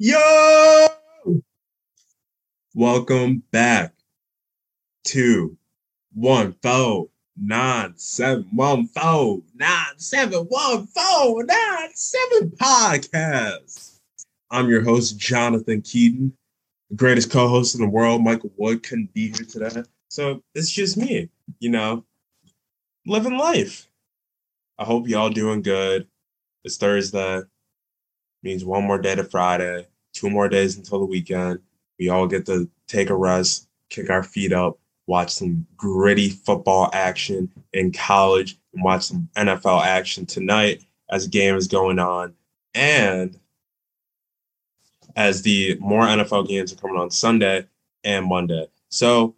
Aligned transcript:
Yo! 0.00 0.86
Welcome 2.72 3.42
back 3.50 3.94
to 5.06 5.56
one 6.14 6.54
four 6.62 7.08
nine 7.36 7.94
seven 7.96 8.46
one 8.52 8.86
four 8.86 9.42
nine 9.56 9.98
seven 9.98 10.44
one 10.44 10.86
four 10.86 11.42
nine 11.42 11.90
seven 11.94 12.50
podcast. 12.50 13.98
I'm 14.52 14.68
your 14.68 14.84
host, 14.84 15.18
Jonathan 15.18 15.82
Keaton, 15.82 16.32
the 16.90 16.96
greatest 16.96 17.32
co-host 17.32 17.74
in 17.74 17.80
the 17.80 17.88
world. 17.88 18.22
Michael 18.22 18.52
Wood 18.56 18.84
couldn't 18.84 19.12
be 19.14 19.32
here 19.32 19.46
today. 19.46 19.82
So 20.10 20.44
it's 20.54 20.70
just 20.70 20.96
me, 20.96 21.28
you 21.58 21.70
know, 21.70 22.04
living 23.04 23.36
life. 23.36 23.88
I 24.78 24.84
hope 24.84 25.08
y'all 25.08 25.30
doing 25.30 25.62
good. 25.62 26.06
It's 26.62 26.76
Thursday 26.76 27.42
means 28.48 28.64
one 28.64 28.84
more 28.84 28.98
day 28.98 29.14
to 29.14 29.24
Friday, 29.24 29.86
two 30.14 30.30
more 30.30 30.48
days 30.48 30.78
until 30.78 31.00
the 31.00 31.04
weekend. 31.04 31.60
We 31.98 32.08
all 32.08 32.26
get 32.26 32.46
to 32.46 32.66
take 32.86 33.10
a 33.10 33.14
rest, 33.14 33.68
kick 33.90 34.08
our 34.08 34.22
feet 34.22 34.54
up, 34.54 34.78
watch 35.06 35.30
some 35.30 35.66
gritty 35.76 36.30
football 36.30 36.88
action 36.94 37.50
in 37.74 37.92
college, 37.92 38.56
and 38.72 38.82
watch 38.82 39.02
some 39.02 39.28
NFL 39.36 39.82
action 39.82 40.24
tonight 40.24 40.82
as 41.10 41.24
the 41.24 41.30
game 41.30 41.56
is 41.56 41.68
going 41.68 41.98
on. 41.98 42.32
And 42.74 43.38
as 45.14 45.42
the 45.42 45.76
more 45.78 46.06
NFL 46.06 46.48
games 46.48 46.72
are 46.72 46.76
coming 46.76 46.98
on 46.98 47.10
Sunday 47.10 47.66
and 48.02 48.24
Monday. 48.24 48.66
So, 48.88 49.34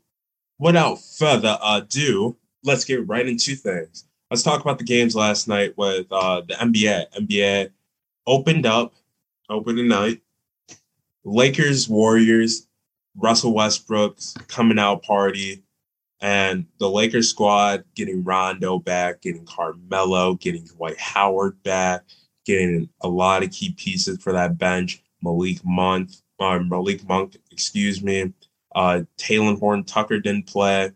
without 0.60 1.01
further 1.02 1.59
ado, 1.65 2.37
let's 2.62 2.84
get 2.84 3.09
right 3.09 3.27
into 3.27 3.56
things. 3.56 4.04
Let's 4.30 4.45
talk 4.45 4.60
about 4.60 4.79
the 4.79 4.84
games 4.84 5.16
last 5.16 5.48
night 5.48 5.77
with 5.77 6.06
uh, 6.12 6.42
the 6.42 6.54
NBA. 6.54 7.06
NBA 7.18 7.70
opened 8.27 8.66
up, 8.66 8.95
opening 9.50 9.88
night. 9.88 10.20
Lakers, 11.24 11.88
Warriors, 11.88 12.66
Russell 13.16 13.52
Westbrook's 13.52 14.34
coming 14.48 14.79
out 14.79 15.02
party, 15.02 15.62
and 16.20 16.66
the 16.79 16.88
Lakers 16.88 17.29
squad 17.29 17.84
getting 17.95 18.24
Rondo 18.24 18.79
back, 18.79 19.20
getting 19.20 19.45
Carmelo, 19.45 20.34
getting 20.34 20.65
Dwight 20.65 20.98
Howard 20.98 21.62
back, 21.62 22.02
getting 22.46 22.88
a 23.02 23.09
lot 23.09 23.42
of 23.42 23.51
key 23.51 23.73
pieces 23.73 24.23
for 24.23 24.32
that 24.32 24.59
bench. 24.59 25.02
Malik 25.23 25.59
Monk, 25.64 26.10
uh, 26.38 26.59
Malik 26.60 27.07
Monk, 27.07 27.37
excuse 27.51 28.02
me. 28.02 28.32
Uh, 28.74 29.02
Talen 29.18 29.59
Horton-Tucker 29.59 30.20
didn't 30.20 30.46
play. 30.46 30.92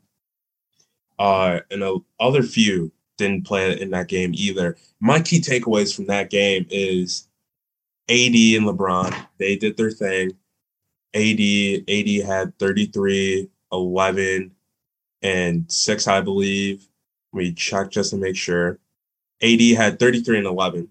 Uh, 1.18 1.60
and 1.70 1.82
a, 1.82 1.96
other 2.20 2.42
few 2.42 2.90
didn't 3.18 3.46
play 3.46 3.78
in 3.80 3.90
that 3.90 4.08
game 4.08 4.32
either. 4.34 4.76
My 5.00 5.20
key 5.20 5.40
takeaways 5.40 5.94
from 5.94 6.06
that 6.06 6.30
game 6.30 6.66
is 6.70 7.28
AD 8.08 8.34
and 8.34 8.66
LeBron, 8.66 9.26
they 9.38 9.56
did 9.56 9.76
their 9.76 9.90
thing. 9.90 10.32
AD, 11.14 11.88
AD 11.88 12.26
had 12.26 12.58
33, 12.58 13.48
11, 13.72 14.50
and 15.22 15.72
6, 15.72 16.08
I 16.08 16.20
believe. 16.20 16.86
We 17.32 17.52
check 17.52 17.90
just 17.90 18.10
to 18.10 18.16
make 18.16 18.36
sure. 18.36 18.78
AD 19.42 19.60
had 19.76 19.98
33 19.98 20.38
and 20.38 20.46
11. 20.46 20.88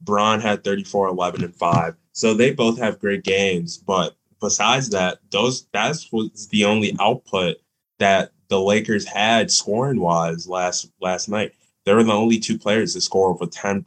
Bron 0.00 0.40
had 0.40 0.62
34, 0.62 1.08
11, 1.08 1.44
and 1.44 1.54
5. 1.54 1.96
So 2.12 2.34
they 2.34 2.52
both 2.52 2.78
have 2.78 3.00
great 3.00 3.24
games. 3.24 3.78
But 3.78 4.16
besides 4.40 4.90
that, 4.90 5.18
those 5.30 5.66
that's 5.72 6.12
was 6.12 6.48
the 6.48 6.64
only 6.64 6.94
output 7.00 7.56
that 7.98 8.32
the 8.48 8.60
Lakers 8.60 9.06
had 9.06 9.50
scoring 9.50 10.00
wise 10.00 10.48
last 10.48 10.90
last 11.00 11.28
night. 11.28 11.54
They 11.84 11.94
were 11.94 12.04
the 12.04 12.12
only 12.12 12.38
two 12.38 12.58
players 12.58 12.92
to 12.92 13.00
score 13.00 13.30
over 13.30 13.46
10 13.46 13.84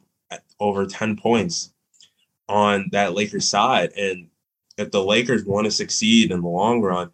over 0.59 0.85
10 0.85 1.17
points 1.17 1.71
on 2.47 2.89
that 2.91 3.13
Lakers 3.13 3.47
side. 3.47 3.91
And 3.93 4.27
if 4.77 4.91
the 4.91 5.03
Lakers 5.03 5.45
want 5.45 5.65
to 5.65 5.71
succeed 5.71 6.31
in 6.31 6.41
the 6.41 6.47
long 6.47 6.81
run, 6.81 7.11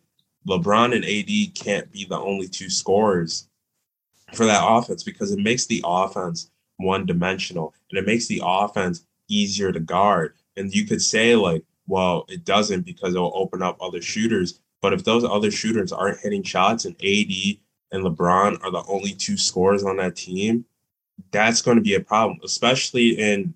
LeBron 0.48 0.96
and 0.96 1.06
AD 1.06 1.56
can't 1.56 1.92
be 1.92 2.06
the 2.06 2.18
only 2.18 2.48
two 2.48 2.70
scorers 2.70 3.47
for 4.34 4.46
that 4.46 4.66
offense 4.66 5.03
because 5.03 5.31
it 5.31 5.40
makes 5.40 5.66
the 5.66 5.84
offense 5.86 6.50
one 6.78 7.06
dimensional 7.06 7.74
and 7.90 8.00
it 8.00 8.08
makes 8.08 8.28
the 8.28 8.42
offense 8.44 9.06
easier 9.28 9.72
to 9.72 9.80
guard. 9.80 10.34
And 10.58 10.74
you 10.74 10.86
could 10.86 11.02
say, 11.02 11.36
like, 11.36 11.63
well, 11.88 12.25
it 12.28 12.44
doesn't 12.46 12.86
because 12.86 13.13
it'll 13.13 13.34
open 13.36 13.62
up 13.62 13.78
other 13.80 14.02
shooters. 14.02 14.59
But 14.81 14.94
if 14.94 15.03
those 15.03 15.24
other 15.24 15.52
shooters 15.52 15.92
aren't 15.92 16.19
hitting 16.19 16.44
shots 16.44 16.86
and 16.86 16.96
AD 16.96 17.58
and 17.92 18.03
LeBron 18.03 18.63
are 18.63 18.72
the 18.72 18.84
only 18.88 19.13
two 19.13 19.38
scorers 19.38 19.84
on 19.84 19.98
that 19.98 20.16
team, 20.16 20.66
that's 21.31 21.62
going 21.62 21.78
to 21.78 21.84
be 21.84 21.96
a 21.96 22.00
problem, 22.00 22.40
especially 22.44 23.19
in 23.19 23.53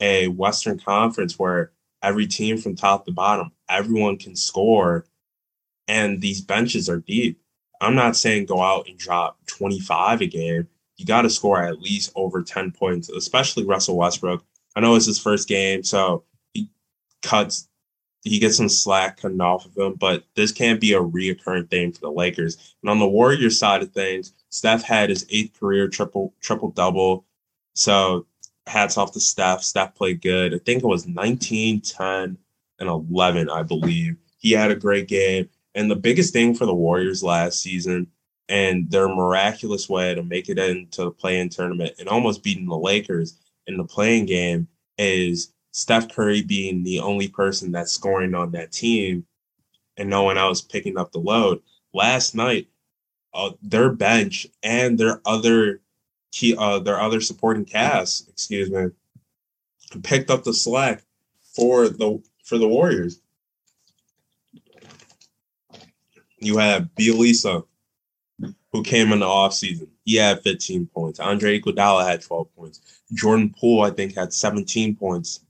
a 0.00 0.28
Western 0.28 0.78
Conference 0.78 1.38
where 1.38 1.72
every 2.02 2.26
team 2.26 2.58
from 2.58 2.76
top 2.76 3.06
to 3.06 3.12
bottom, 3.12 3.50
everyone 3.68 4.16
can 4.16 4.36
score, 4.36 5.06
and 5.88 6.20
these 6.20 6.40
benches 6.40 6.88
are 6.88 6.98
deep. 7.00 7.40
I'm 7.80 7.94
not 7.94 8.16
saying 8.16 8.46
go 8.46 8.62
out 8.62 8.88
and 8.88 8.98
drop 8.98 9.38
25 9.46 10.22
a 10.22 10.26
game. 10.26 10.68
You 10.96 11.04
got 11.04 11.22
to 11.22 11.30
score 11.30 11.62
at 11.62 11.80
least 11.80 12.12
over 12.14 12.42
10 12.42 12.72
points, 12.72 13.08
especially 13.10 13.64
Russell 13.64 13.96
Westbrook. 13.96 14.42
I 14.74 14.80
know 14.80 14.94
it's 14.94 15.06
his 15.06 15.18
first 15.18 15.48
game, 15.48 15.82
so 15.82 16.24
he 16.52 16.70
cuts, 17.22 17.68
he 18.22 18.38
gets 18.38 18.56
some 18.56 18.68
slack 18.68 19.20
cutting 19.20 19.40
off 19.40 19.66
of 19.66 19.76
him, 19.76 19.94
but 19.94 20.24
this 20.34 20.52
can't 20.52 20.80
be 20.80 20.94
a 20.94 21.00
reoccurring 21.00 21.70
thing 21.70 21.92
for 21.92 22.00
the 22.00 22.10
Lakers. 22.10 22.74
And 22.82 22.90
on 22.90 22.98
the 22.98 23.08
Warriors 23.08 23.58
side 23.58 23.82
of 23.82 23.92
things, 23.92 24.32
Steph 24.50 24.82
had 24.82 25.10
his 25.10 25.26
eighth 25.30 25.58
career 25.58 25.88
triple 25.88 26.34
triple 26.40 26.70
double. 26.70 27.26
So 27.74 28.26
hats 28.66 28.96
off 28.96 29.12
to 29.12 29.20
Steph. 29.20 29.62
Steph 29.62 29.94
played 29.94 30.22
good. 30.22 30.54
I 30.54 30.58
think 30.58 30.82
it 30.82 30.86
was 30.86 31.06
19, 31.06 31.80
10, 31.80 32.38
and 32.78 32.88
11, 32.88 33.48
I 33.48 33.62
believe. 33.62 34.16
He 34.38 34.52
had 34.52 34.70
a 34.70 34.76
great 34.76 35.08
game. 35.08 35.48
And 35.74 35.90
the 35.90 35.96
biggest 35.96 36.32
thing 36.32 36.54
for 36.54 36.66
the 36.66 36.74
Warriors 36.74 37.22
last 37.22 37.60
season 37.60 38.08
and 38.48 38.90
their 38.90 39.08
miraculous 39.08 39.88
way 39.88 40.14
to 40.14 40.22
make 40.22 40.48
it 40.48 40.58
into 40.58 41.04
the 41.04 41.10
play-in 41.10 41.48
tournament 41.48 41.94
and 41.98 42.08
almost 42.08 42.42
beating 42.42 42.66
the 42.66 42.76
Lakers 42.76 43.38
in 43.66 43.76
the 43.76 43.84
play-in 43.84 44.26
game 44.26 44.68
is 44.98 45.52
Steph 45.72 46.08
Curry 46.08 46.42
being 46.42 46.82
the 46.82 47.00
only 47.00 47.28
person 47.28 47.72
that's 47.72 47.92
scoring 47.92 48.34
on 48.34 48.52
that 48.52 48.72
team 48.72 49.26
and 49.96 50.08
no 50.08 50.22
one 50.22 50.38
else 50.38 50.60
picking 50.60 50.96
up 50.96 51.12
the 51.12 51.18
load. 51.18 51.60
Last 51.92 52.34
night, 52.34 52.68
uh, 53.34 53.50
their 53.62 53.90
bench 53.90 54.46
and 54.62 54.96
their 54.96 55.20
other 55.26 55.80
key, 56.36 56.54
uh, 56.56 56.78
their 56.78 57.00
other 57.00 57.20
supporting 57.20 57.64
cast, 57.64 58.28
excuse 58.28 58.70
me, 58.70 58.88
picked 60.02 60.30
up 60.30 60.44
the 60.44 60.52
slack 60.52 61.02
for 61.54 61.88
the 61.88 62.22
for 62.44 62.58
the 62.58 62.68
Warriors. 62.68 63.20
You 66.38 66.58
have 66.58 66.90
Bjelica, 66.98 67.64
who 68.70 68.82
came 68.82 69.12
in 69.12 69.20
the 69.20 69.26
offseason. 69.26 69.88
He 70.04 70.16
had 70.16 70.42
15 70.42 70.86
points. 70.88 71.18
Andre 71.18 71.58
Iguodala 71.58 72.06
had 72.06 72.20
12 72.20 72.54
points. 72.54 73.02
Jordan 73.14 73.54
Poole, 73.58 73.82
I 73.82 73.90
think, 73.90 74.14
had 74.14 74.32
17 74.32 74.94
points. 74.96 75.40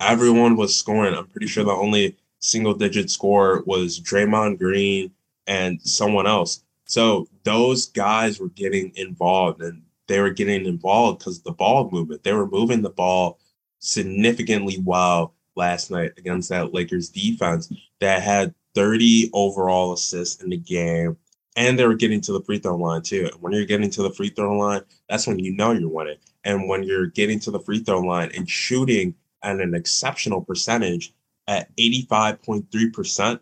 Everyone 0.00 0.56
was 0.56 0.76
scoring. 0.76 1.14
I'm 1.14 1.28
pretty 1.28 1.46
sure 1.46 1.64
the 1.64 1.70
only 1.70 2.16
single 2.40 2.74
digit 2.74 3.10
score 3.10 3.62
was 3.66 4.00
Draymond 4.00 4.58
Green 4.58 5.12
and 5.46 5.80
someone 5.80 6.26
else. 6.26 6.64
So 6.88 7.28
those 7.44 7.86
guys 7.86 8.40
were 8.40 8.48
getting 8.48 8.92
involved 8.96 9.60
and 9.62 9.82
they 10.06 10.20
were 10.20 10.30
getting 10.30 10.64
involved 10.64 11.18
because 11.18 11.42
the 11.42 11.52
ball 11.52 11.90
movement. 11.90 12.24
They 12.24 12.32
were 12.32 12.48
moving 12.48 12.80
the 12.80 12.90
ball 12.90 13.38
significantly 13.78 14.78
well 14.82 15.34
last 15.54 15.90
night 15.90 16.12
against 16.16 16.48
that 16.48 16.72
Lakers 16.72 17.10
defense 17.10 17.70
that 18.00 18.22
had 18.22 18.54
30 18.74 19.30
overall 19.34 19.92
assists 19.92 20.42
in 20.42 20.48
the 20.48 20.56
game. 20.56 21.18
And 21.56 21.78
they 21.78 21.86
were 21.86 21.94
getting 21.94 22.22
to 22.22 22.32
the 22.32 22.42
free 22.42 22.58
throw 22.58 22.76
line 22.76 23.02
too. 23.02 23.28
And 23.30 23.42
when 23.42 23.52
you're 23.52 23.66
getting 23.66 23.90
to 23.90 24.02
the 24.02 24.12
free 24.12 24.30
throw 24.30 24.56
line, 24.56 24.82
that's 25.10 25.26
when 25.26 25.38
you 25.38 25.54
know 25.54 25.72
you're 25.72 25.90
winning. 25.90 26.18
And 26.44 26.68
when 26.68 26.84
you're 26.84 27.08
getting 27.08 27.38
to 27.40 27.50
the 27.50 27.60
free 27.60 27.80
throw 27.80 28.00
line 28.00 28.30
and 28.34 28.48
shooting 28.48 29.14
at 29.42 29.60
an 29.60 29.74
exceptional 29.74 30.40
percentage 30.40 31.12
at 31.48 31.74
85.3%, 31.76 33.40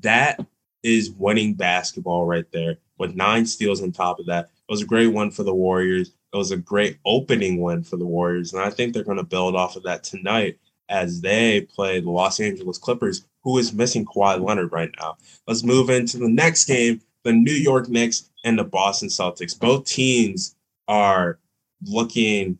that 0.00 0.44
is 0.82 1.10
winning 1.10 1.54
basketball 1.54 2.24
right 2.24 2.50
there 2.52 2.78
with 2.98 3.14
nine 3.14 3.46
steals 3.46 3.82
on 3.82 3.92
top 3.92 4.18
of 4.18 4.26
that. 4.26 4.46
It 4.46 4.72
was 4.72 4.82
a 4.82 4.86
great 4.86 5.08
one 5.08 5.30
for 5.30 5.42
the 5.42 5.54
Warriors. 5.54 6.12
It 6.32 6.36
was 6.36 6.50
a 6.50 6.56
great 6.56 6.98
opening 7.06 7.60
win 7.60 7.82
for 7.82 7.96
the 7.96 8.06
Warriors. 8.06 8.52
And 8.52 8.62
I 8.62 8.70
think 8.70 8.92
they're 8.92 9.04
going 9.04 9.16
to 9.18 9.24
build 9.24 9.56
off 9.56 9.76
of 9.76 9.84
that 9.84 10.04
tonight 10.04 10.58
as 10.88 11.20
they 11.20 11.62
play 11.62 12.00
the 12.00 12.10
Los 12.10 12.40
Angeles 12.40 12.78
Clippers, 12.78 13.26
who 13.42 13.58
is 13.58 13.72
missing 13.72 14.04
Kawhi 14.04 14.40
Leonard 14.40 14.72
right 14.72 14.90
now. 15.00 15.16
Let's 15.46 15.64
move 15.64 15.90
into 15.90 16.18
the 16.18 16.28
next 16.28 16.66
game 16.66 17.00
the 17.24 17.32
New 17.32 17.52
York 17.52 17.88
Knicks 17.88 18.30
and 18.44 18.58
the 18.58 18.64
Boston 18.64 19.08
Celtics. 19.08 19.58
Both 19.58 19.84
teams 19.84 20.54
are 20.86 21.38
looking. 21.84 22.58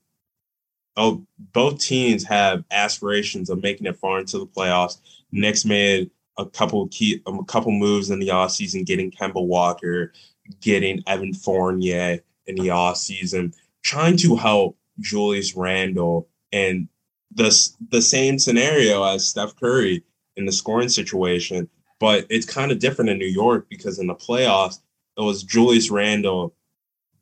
Oh, 0.96 1.25
both 1.52 1.79
teams 1.79 2.25
have 2.25 2.64
aspirations 2.70 3.50
of 3.50 3.62
making 3.62 3.87
it 3.87 3.96
far 3.96 4.19
into 4.19 4.38
the 4.38 4.46
playoffs. 4.46 4.99
Knicks 5.31 5.64
made 5.64 6.11
a 6.38 6.46
couple 6.46 6.87
key 6.88 7.20
um, 7.26 7.40
a 7.40 7.44
couple 7.44 7.73
moves 7.73 8.11
in 8.11 8.20
the 8.20 8.29
offseason, 8.29 8.87
getting 8.87 9.11
Kemba 9.11 9.44
Walker, 9.44 10.12
getting 10.61 11.02
Evan 11.06 11.35
Fournier 11.35 12.20
in 12.46 12.55
the 12.55 12.69
offseason, 12.69 13.55
trying 13.82 14.17
to 14.19 14.37
help 14.37 14.76
Julius 15.00 15.55
Randle 15.56 16.29
and 16.52 16.88
the 17.35 17.55
the 17.90 18.00
same 18.00 18.38
scenario 18.38 19.02
as 19.05 19.29
Steph 19.29 19.56
Curry 19.56 20.02
in 20.37 20.46
the 20.46 20.52
scoring 20.52 20.88
situation, 20.88 21.69
but 21.99 22.26
it's 22.31 22.46
kind 22.46 22.73
of 22.73 22.79
different 22.79 23.11
in 23.11 23.19
New 23.19 23.26
York 23.26 23.67
because 23.69 23.99
in 23.99 24.06
the 24.06 24.14
playoffs 24.14 24.81
it 25.17 25.23
was 25.23 25.43
Julius 25.43 25.91
Randle 25.91 26.55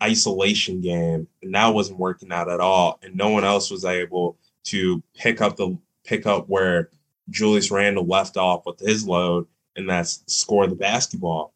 isolation 0.02 0.82
game, 0.82 1.26
and 1.42 1.54
that 1.54 1.69
wasn't 1.69 1.98
working 1.98 2.30
out 2.30 2.50
at 2.50 2.60
all, 2.60 2.98
and 3.02 3.16
no 3.16 3.30
one 3.30 3.44
else 3.44 3.70
was 3.70 3.84
able 3.84 4.38
to 4.64 5.02
pick 5.14 5.40
up 5.40 5.56
the 5.56 5.76
pick 6.04 6.26
up 6.26 6.48
where 6.48 6.90
Julius 7.31 7.70
Randle 7.70 8.06
left 8.06 8.37
off 8.37 8.67
with 8.67 8.78
his 8.78 9.06
load, 9.06 9.46
and 9.75 9.88
that's 9.88 10.23
score 10.26 10.67
the 10.67 10.75
basketball. 10.75 11.55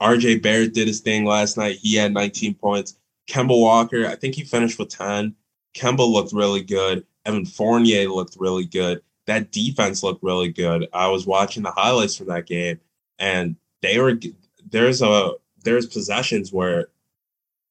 RJ 0.00 0.42
Barrett 0.42 0.74
did 0.74 0.86
his 0.86 1.00
thing 1.00 1.24
last 1.24 1.56
night. 1.56 1.78
He 1.80 1.96
had 1.96 2.12
19 2.12 2.54
points. 2.54 2.96
Kemba 3.28 3.58
Walker, 3.58 4.06
I 4.06 4.14
think 4.14 4.34
he 4.34 4.44
finished 4.44 4.78
with 4.78 4.88
10. 4.90 5.34
Kemba 5.74 6.08
looked 6.08 6.32
really 6.32 6.62
good. 6.62 7.04
Evan 7.26 7.44
Fournier 7.44 8.08
looked 8.08 8.36
really 8.38 8.64
good. 8.64 9.02
That 9.26 9.52
defense 9.52 10.02
looked 10.02 10.22
really 10.22 10.48
good. 10.48 10.88
I 10.92 11.08
was 11.08 11.26
watching 11.26 11.62
the 11.62 11.70
highlights 11.70 12.16
from 12.16 12.28
that 12.28 12.46
game, 12.46 12.80
and 13.18 13.56
they 13.82 13.98
were 13.98 14.18
there's 14.70 15.02
a 15.02 15.32
there's 15.62 15.86
possessions 15.86 16.52
where 16.52 16.88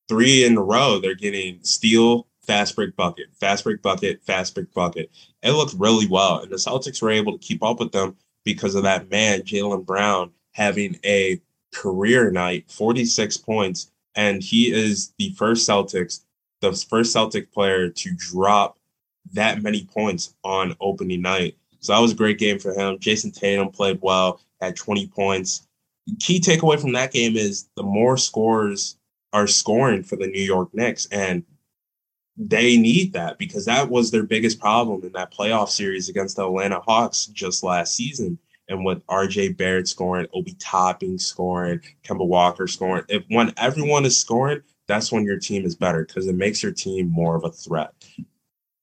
three 0.07 0.45
in 0.45 0.57
a 0.57 0.61
row 0.61 0.99
they're 0.99 1.15
getting 1.15 1.59
steal, 1.63 2.27
fast 2.47 2.75
break 2.75 2.95
bucket, 2.95 3.27
fast 3.33 3.63
break 3.63 3.81
bucket, 3.81 4.23
fast 4.23 4.55
break 4.55 4.73
bucket. 4.73 5.11
It 5.43 5.51
looked 5.51 5.75
really 5.77 6.07
well, 6.07 6.39
and 6.39 6.51
the 6.51 6.55
Celtics 6.55 7.01
were 7.01 7.11
able 7.11 7.37
to 7.37 7.45
keep 7.45 7.61
up 7.61 7.79
with 7.79 7.91
them 7.91 8.15
because 8.43 8.75
of 8.75 8.83
that 8.83 9.11
man 9.11 9.41
Jaylen 9.41 9.85
Brown 9.85 10.31
having 10.53 10.97
a 11.05 11.41
career 11.73 12.31
night, 12.31 12.71
46 12.71 13.37
points, 13.37 13.91
and 14.15 14.41
he 14.41 14.71
is 14.71 15.13
the 15.19 15.31
first 15.31 15.67
Celtics, 15.67 16.21
the 16.61 16.71
first 16.71 17.11
Celtic 17.11 17.51
player 17.51 17.89
to 17.89 18.15
drop 18.15 18.79
that 19.33 19.61
many 19.61 19.83
points 19.83 20.33
on 20.43 20.75
opening 20.79 21.21
night. 21.21 21.57
So 21.81 21.93
that 21.93 21.99
was 21.99 22.13
a 22.13 22.15
great 22.15 22.39
game 22.39 22.57
for 22.57 22.73
him. 22.73 22.97
Jayson 22.97 23.31
Tatum 23.31 23.69
played 23.69 23.99
well, 24.01 24.39
had 24.61 24.75
20 24.75 25.07
points. 25.07 25.67
Key 26.19 26.39
takeaway 26.39 26.79
from 26.79 26.93
that 26.93 27.11
game 27.11 27.35
is 27.35 27.69
the 27.75 27.83
more 27.83 28.17
scores 28.17 28.97
are 29.33 29.45
scoring 29.45 30.03
for 30.03 30.15
the 30.15 30.27
New 30.27 30.41
York 30.41 30.73
Knicks, 30.73 31.05
and 31.11 31.43
they 32.37 32.77
need 32.77 33.13
that 33.13 33.37
because 33.39 33.65
that 33.65 33.89
was 33.89 34.11
their 34.11 34.23
biggest 34.23 34.59
problem 34.59 35.03
in 35.03 35.11
that 35.13 35.33
playoff 35.33 35.69
series 35.69 36.07
against 36.07 36.35
the 36.35 36.45
Atlanta 36.45 36.79
Hawks 36.79 37.25
just 37.27 37.63
last 37.63 37.95
season 37.95 38.37
and 38.69 38.83
with 38.83 39.05
RJ 39.07 39.57
Barrett 39.57 39.87
scoring, 39.87 40.27
Obi 40.33 40.53
Toppin 40.59 41.17
scoring, 41.17 41.79
Kemba 42.03 42.27
Walker 42.27 42.67
scoring, 42.67 43.03
if 43.07 43.23
when 43.29 43.53
everyone 43.57 44.05
is 44.05 44.19
scoring, 44.19 44.61
that's 44.87 45.11
when 45.11 45.23
your 45.23 45.39
team 45.39 45.65
is 45.65 45.75
better 45.75 46.05
because 46.05 46.27
it 46.27 46.35
makes 46.35 46.61
your 46.61 46.71
team 46.71 47.09
more 47.09 47.35
of 47.35 47.43
a 47.43 47.51
threat. 47.51 47.93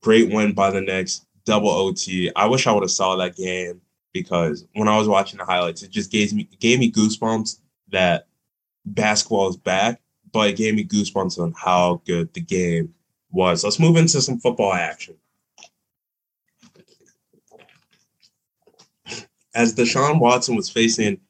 Great 0.02 0.32
win 0.32 0.52
by 0.52 0.70
the 0.70 0.80
Knicks, 0.80 1.26
double 1.44 1.70
OT. 1.70 2.30
I 2.34 2.46
wish 2.46 2.66
I 2.66 2.72
would 2.72 2.82
have 2.82 2.90
saw 2.90 3.16
that 3.16 3.36
game 3.36 3.80
because 4.12 4.66
when 4.74 4.88
I 4.88 4.98
was 4.98 5.08
watching 5.08 5.38
the 5.38 5.44
highlights, 5.44 5.82
it 5.82 5.90
just 5.90 6.10
gave 6.10 6.32
me 6.32 6.48
gave 6.60 6.78
me 6.78 6.90
goosebumps 6.90 7.60
that 7.90 8.26
basketball 8.86 9.48
is 9.48 9.56
back, 9.56 10.00
but 10.32 10.50
it 10.50 10.56
gave 10.56 10.74
me 10.74 10.84
goosebumps 10.84 11.38
on 11.38 11.52
how 11.56 12.02
good 12.06 12.32
the 12.34 12.40
game 12.40 12.93
was. 13.34 13.64
Let's 13.64 13.78
move 13.78 13.96
into 13.96 14.20
some 14.22 14.38
football 14.38 14.72
action. 14.72 15.16
as 19.54 19.74
Deshaun 19.74 20.18
Watson 20.18 20.56
was 20.56 20.68
facing 20.68 21.20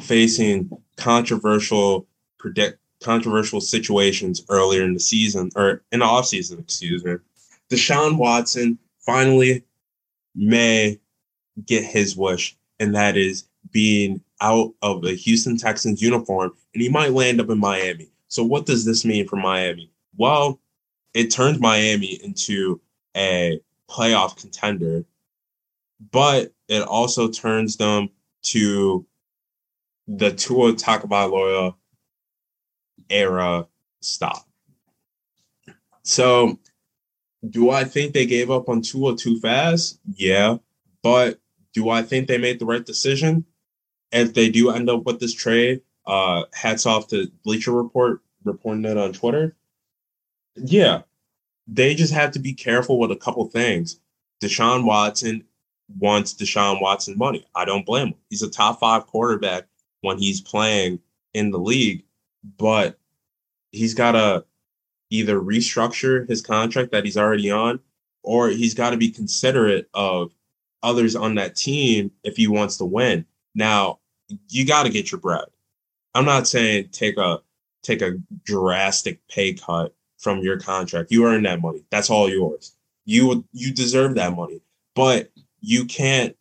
facing 0.00 0.70
controversial 0.96 2.06
predict 2.38 2.78
controversial 3.02 3.60
situations 3.60 4.44
earlier 4.48 4.84
in 4.84 4.94
the 4.94 5.00
season 5.00 5.50
or 5.56 5.82
in 5.90 6.00
the 6.00 6.06
offseason, 6.06 6.60
excuse 6.60 7.04
me. 7.04 7.16
Deshaun 7.68 8.16
Watson 8.16 8.78
finally 9.00 9.64
may 10.34 11.00
get 11.66 11.84
his 11.84 12.16
wish, 12.16 12.56
and 12.78 12.94
that 12.94 13.16
is 13.16 13.44
being 13.72 14.20
out 14.40 14.72
of 14.82 15.02
the 15.02 15.14
Houston 15.14 15.56
Texans 15.56 16.00
uniform, 16.00 16.52
and 16.74 16.82
he 16.82 16.88
might 16.88 17.12
land 17.12 17.40
up 17.40 17.50
in 17.50 17.58
Miami. 17.58 18.11
So, 18.32 18.42
what 18.44 18.66
does 18.66 18.84
this 18.84 19.04
mean 19.04 19.28
for 19.28 19.36
Miami? 19.36 19.90
Well, 20.16 20.60
it 21.14 21.30
turns 21.30 21.60
Miami 21.60 22.18
into 22.22 22.80
a 23.16 23.60
playoff 23.90 24.36
contender 24.40 25.04
but 26.10 26.52
it 26.68 26.82
also 26.82 27.28
turns 27.28 27.76
them 27.76 28.08
to 28.42 29.06
the 30.08 30.32
Tua 30.32 30.72
Tagovailoa 30.72 31.74
era 33.08 33.68
stop. 34.00 34.48
So, 36.02 36.58
do 37.48 37.70
I 37.70 37.84
think 37.84 38.12
they 38.12 38.26
gave 38.26 38.50
up 38.50 38.68
on 38.68 38.82
Tua 38.82 39.16
too 39.16 39.38
fast? 39.38 40.00
Yeah, 40.14 40.56
but 41.02 41.38
do 41.74 41.88
I 41.88 42.02
think 42.02 42.26
they 42.26 42.38
made 42.38 42.58
the 42.58 42.66
right 42.66 42.84
decision? 42.84 43.44
If 44.10 44.34
they 44.34 44.50
do 44.50 44.70
end 44.70 44.90
up 44.90 45.04
with 45.04 45.20
this 45.20 45.32
trade, 45.32 45.82
uh, 46.06 46.44
hats 46.52 46.86
off 46.86 47.08
to 47.08 47.30
Bleacher 47.44 47.72
Report 47.72 48.20
reporting 48.44 48.82
that 48.82 48.98
on 48.98 49.12
Twitter. 49.12 49.56
Yeah, 50.56 51.02
they 51.66 51.94
just 51.94 52.12
have 52.12 52.32
to 52.32 52.38
be 52.38 52.52
careful 52.52 52.98
with 52.98 53.10
a 53.10 53.16
couple 53.16 53.44
things. 53.46 54.00
Deshaun 54.42 54.84
Watson 54.84 55.44
wants 55.98 56.34
Deshaun 56.34 56.80
Watson 56.80 57.16
money. 57.16 57.46
I 57.54 57.64
don't 57.64 57.86
blame 57.86 58.08
him. 58.08 58.14
He's 58.30 58.42
a 58.42 58.50
top 58.50 58.80
five 58.80 59.06
quarterback 59.06 59.64
when 60.00 60.18
he's 60.18 60.40
playing 60.40 61.00
in 61.34 61.50
the 61.50 61.58
league, 61.58 62.04
but 62.58 62.98
he's 63.70 63.94
got 63.94 64.12
to 64.12 64.44
either 65.10 65.40
restructure 65.40 66.28
his 66.28 66.42
contract 66.42 66.90
that 66.92 67.04
he's 67.04 67.16
already 67.16 67.50
on, 67.50 67.80
or 68.22 68.48
he's 68.48 68.74
got 68.74 68.90
to 68.90 68.96
be 68.96 69.10
considerate 69.10 69.88
of 69.94 70.32
others 70.82 71.14
on 71.14 71.36
that 71.36 71.54
team 71.54 72.10
if 72.24 72.36
he 72.36 72.48
wants 72.48 72.76
to 72.78 72.84
win. 72.84 73.24
Now, 73.54 74.00
you 74.48 74.66
got 74.66 74.84
to 74.84 74.90
get 74.90 75.12
your 75.12 75.20
bread. 75.20 75.44
I'm 76.14 76.24
not 76.24 76.46
saying 76.46 76.88
take 76.92 77.16
a 77.16 77.40
take 77.82 78.02
a 78.02 78.18
drastic 78.44 79.20
pay 79.28 79.54
cut 79.54 79.94
from 80.18 80.40
your 80.40 80.58
contract. 80.58 81.10
You 81.10 81.26
earn 81.26 81.42
that 81.44 81.60
money. 81.60 81.84
That's 81.90 82.10
all 82.10 82.28
yours. 82.28 82.76
You 83.04 83.44
you 83.52 83.72
deserve 83.72 84.14
that 84.16 84.36
money. 84.36 84.60
But 84.94 85.30
you 85.60 85.86
can't 85.86 86.36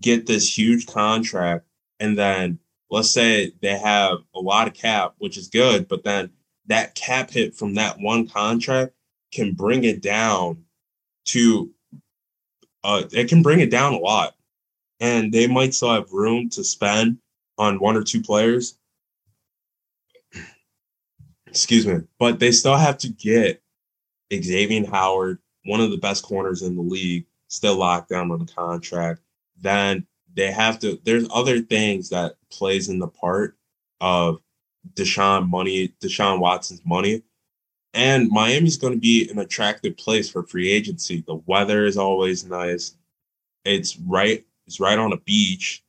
get 0.00 0.26
this 0.26 0.56
huge 0.56 0.86
contract 0.86 1.66
and 2.00 2.18
then 2.18 2.58
let's 2.90 3.10
say 3.10 3.52
they 3.62 3.78
have 3.78 4.18
a 4.34 4.40
lot 4.40 4.68
of 4.68 4.74
cap, 4.74 5.14
which 5.18 5.36
is 5.36 5.48
good, 5.48 5.88
but 5.88 6.04
then 6.04 6.30
that 6.66 6.94
cap 6.94 7.30
hit 7.30 7.54
from 7.54 7.74
that 7.74 7.98
one 8.00 8.28
contract 8.28 8.92
can 9.32 9.52
bring 9.52 9.84
it 9.84 10.02
down 10.02 10.64
to 11.26 11.70
uh 12.84 13.02
it 13.12 13.28
can 13.28 13.42
bring 13.42 13.60
it 13.60 13.70
down 13.70 13.94
a 13.94 13.98
lot. 13.98 14.34
And 15.00 15.32
they 15.32 15.46
might 15.46 15.74
still 15.74 15.92
have 15.92 16.12
room 16.12 16.48
to 16.50 16.64
spend 16.64 17.18
on 17.58 17.80
one 17.80 17.96
or 17.96 18.02
two 18.02 18.22
players. 18.22 18.78
Excuse 21.56 21.86
me. 21.86 22.00
But 22.18 22.38
they 22.38 22.52
still 22.52 22.76
have 22.76 22.98
to 22.98 23.08
get 23.08 23.62
Xavier 24.30 24.86
Howard, 24.90 25.38
one 25.64 25.80
of 25.80 25.90
the 25.90 25.96
best 25.96 26.22
corners 26.22 26.60
in 26.60 26.76
the 26.76 26.82
league, 26.82 27.24
still 27.48 27.76
locked 27.76 28.10
down 28.10 28.30
on 28.30 28.40
the 28.40 28.52
contract. 28.52 29.22
Then 29.58 30.06
they 30.34 30.52
have 30.52 30.78
to. 30.80 31.00
There's 31.04 31.26
other 31.32 31.60
things 31.60 32.10
that 32.10 32.34
plays 32.50 32.90
in 32.90 32.98
the 32.98 33.08
part 33.08 33.56
of 34.02 34.42
Deshaun 34.92 35.48
money, 35.48 35.94
Deshaun 36.02 36.40
Watson's 36.40 36.82
money, 36.84 37.22
and 37.94 38.28
Miami's 38.28 38.76
going 38.76 38.92
to 38.92 39.00
be 39.00 39.26
an 39.30 39.38
attractive 39.38 39.96
place 39.96 40.28
for 40.28 40.42
free 40.42 40.70
agency. 40.70 41.24
The 41.26 41.36
weather 41.46 41.86
is 41.86 41.96
always 41.96 42.44
nice. 42.44 42.94
It's 43.64 43.96
right. 44.00 44.44
It's 44.66 44.78
right 44.78 44.98
on 44.98 45.14
a 45.14 45.20
beach. 45.20 45.82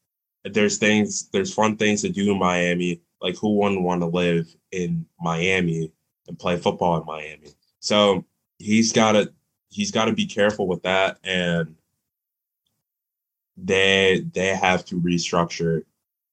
There's 0.45 0.77
things. 0.77 1.27
There's 1.33 1.53
fun 1.53 1.75
things 1.75 2.03
to 2.03 2.09
do 2.09 2.31
in 2.31 2.39
Miami. 2.39 3.01
Like 3.21 3.37
who 3.37 3.57
wouldn't 3.57 3.83
want 3.83 4.01
to 4.01 4.07
live 4.07 4.53
in 4.71 5.05
Miami 5.19 5.91
and 6.27 6.39
play 6.39 6.57
football 6.57 6.99
in 6.99 7.05
Miami? 7.05 7.53
So 7.79 8.25
he's 8.59 8.91
got 8.91 9.13
to 9.13 9.33
he's 9.69 9.91
got 9.91 10.05
to 10.05 10.13
be 10.13 10.25
careful 10.25 10.67
with 10.67 10.83
that 10.83 11.17
and 11.23 11.75
they 13.57 14.25
they 14.33 14.55
have 14.55 14.85
to 14.85 15.01
restructure 15.01 15.83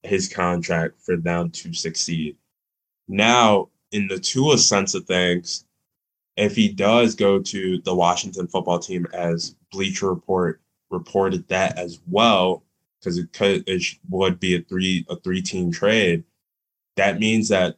his 0.03 0.29
contract 0.29 1.01
for 1.01 1.17
them 1.17 1.49
to 1.49 1.73
succeed. 1.73 2.37
Now, 3.07 3.69
in 3.91 4.07
the 4.07 4.19
Tua 4.19 4.57
sense 4.57 4.93
of 4.93 5.05
things, 5.05 5.65
if 6.37 6.55
he 6.55 6.69
does 6.69 7.15
go 7.15 7.39
to 7.39 7.79
the 7.79 7.95
Washington 7.95 8.47
football 8.47 8.79
team, 8.79 9.07
as 9.13 9.55
Bleacher 9.71 10.09
Report 10.09 10.61
reported 10.89 11.47
that 11.47 11.77
as 11.77 11.99
well, 12.07 12.63
because 12.99 13.17
it 13.17 13.31
could 13.33 13.63
it 13.67 13.83
would 14.09 14.39
be 14.39 14.55
a 14.55 14.61
three 14.61 15.05
a 15.09 15.15
three 15.17 15.41
team 15.41 15.71
trade. 15.71 16.23
That 16.95 17.19
means 17.19 17.49
that 17.49 17.77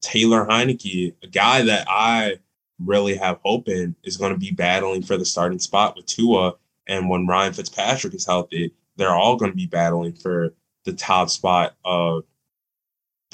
Taylor 0.00 0.46
Heinicke, 0.46 1.14
a 1.22 1.26
guy 1.26 1.62
that 1.62 1.86
I 1.88 2.38
really 2.78 3.16
have 3.16 3.40
hope 3.44 3.68
in 3.68 3.96
is 4.04 4.16
going 4.16 4.32
to 4.32 4.38
be 4.38 4.50
battling 4.50 5.02
for 5.02 5.16
the 5.16 5.24
starting 5.24 5.58
spot 5.58 5.96
with 5.96 6.06
Tua. 6.06 6.54
And 6.86 7.08
when 7.08 7.26
Ryan 7.26 7.52
Fitzpatrick 7.52 8.14
is 8.14 8.26
healthy, 8.26 8.72
they're 8.96 9.14
all 9.14 9.36
going 9.36 9.50
to 9.50 9.56
be 9.56 9.66
battling 9.66 10.12
for 10.12 10.54
the 10.84 10.92
top 10.92 11.30
spot 11.30 11.74
of 11.84 12.24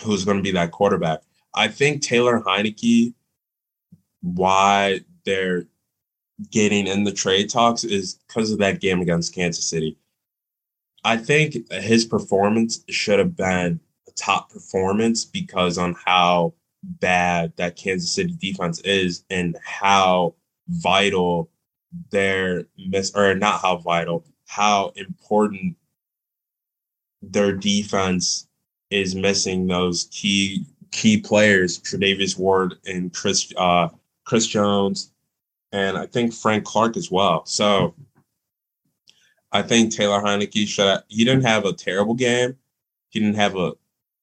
who's 0.02 0.24
going 0.24 0.38
to 0.38 0.42
be 0.42 0.52
that 0.52 0.72
quarterback. 0.72 1.20
I 1.54 1.68
think 1.68 2.02
Taylor 2.02 2.40
Heinicke, 2.40 3.14
why 4.22 5.00
they're 5.24 5.66
getting 6.50 6.86
in 6.86 7.04
the 7.04 7.12
trade 7.12 7.48
talks 7.48 7.84
is 7.84 8.14
because 8.26 8.50
of 8.50 8.58
that 8.58 8.80
game 8.80 9.00
against 9.00 9.34
Kansas 9.34 9.66
City. 9.66 9.96
I 11.04 11.16
think 11.16 11.70
his 11.70 12.04
performance 12.04 12.82
should 12.88 13.18
have 13.18 13.36
been 13.36 13.78
top 14.16 14.50
performance 14.50 15.24
because 15.24 15.78
on 15.78 15.96
how 16.04 16.54
bad 16.82 17.52
that 17.56 17.76
Kansas 17.76 18.12
City 18.12 18.36
defense 18.38 18.80
is 18.80 19.24
and 19.30 19.56
how 19.64 20.34
vital 20.68 21.50
their 22.10 22.66
miss 22.76 23.14
or 23.14 23.34
not 23.34 23.60
how 23.60 23.76
vital, 23.78 24.24
how 24.46 24.92
important 24.96 25.76
their 27.22 27.52
defense 27.52 28.48
is 28.90 29.14
missing 29.14 29.66
those 29.66 30.08
key 30.10 30.66
key 30.90 31.18
players, 31.18 31.80
Tre'Davious 31.80 32.38
Ward 32.38 32.74
and 32.86 33.12
Chris 33.12 33.52
uh, 33.56 33.88
Chris 34.24 34.46
Jones, 34.46 35.12
and 35.72 35.96
I 35.96 36.06
think 36.06 36.32
Frank 36.32 36.64
Clark 36.64 36.96
as 36.96 37.10
well. 37.10 37.44
So 37.46 37.94
I 39.52 39.62
think 39.62 39.92
Taylor 39.92 40.20
Heinicke 40.20 40.66
should 40.66 41.00
he 41.08 41.24
didn't 41.24 41.44
have 41.44 41.64
a 41.64 41.72
terrible 41.72 42.14
game. 42.14 42.56
He 43.10 43.20
didn't 43.20 43.36
have 43.36 43.56
a 43.56 43.72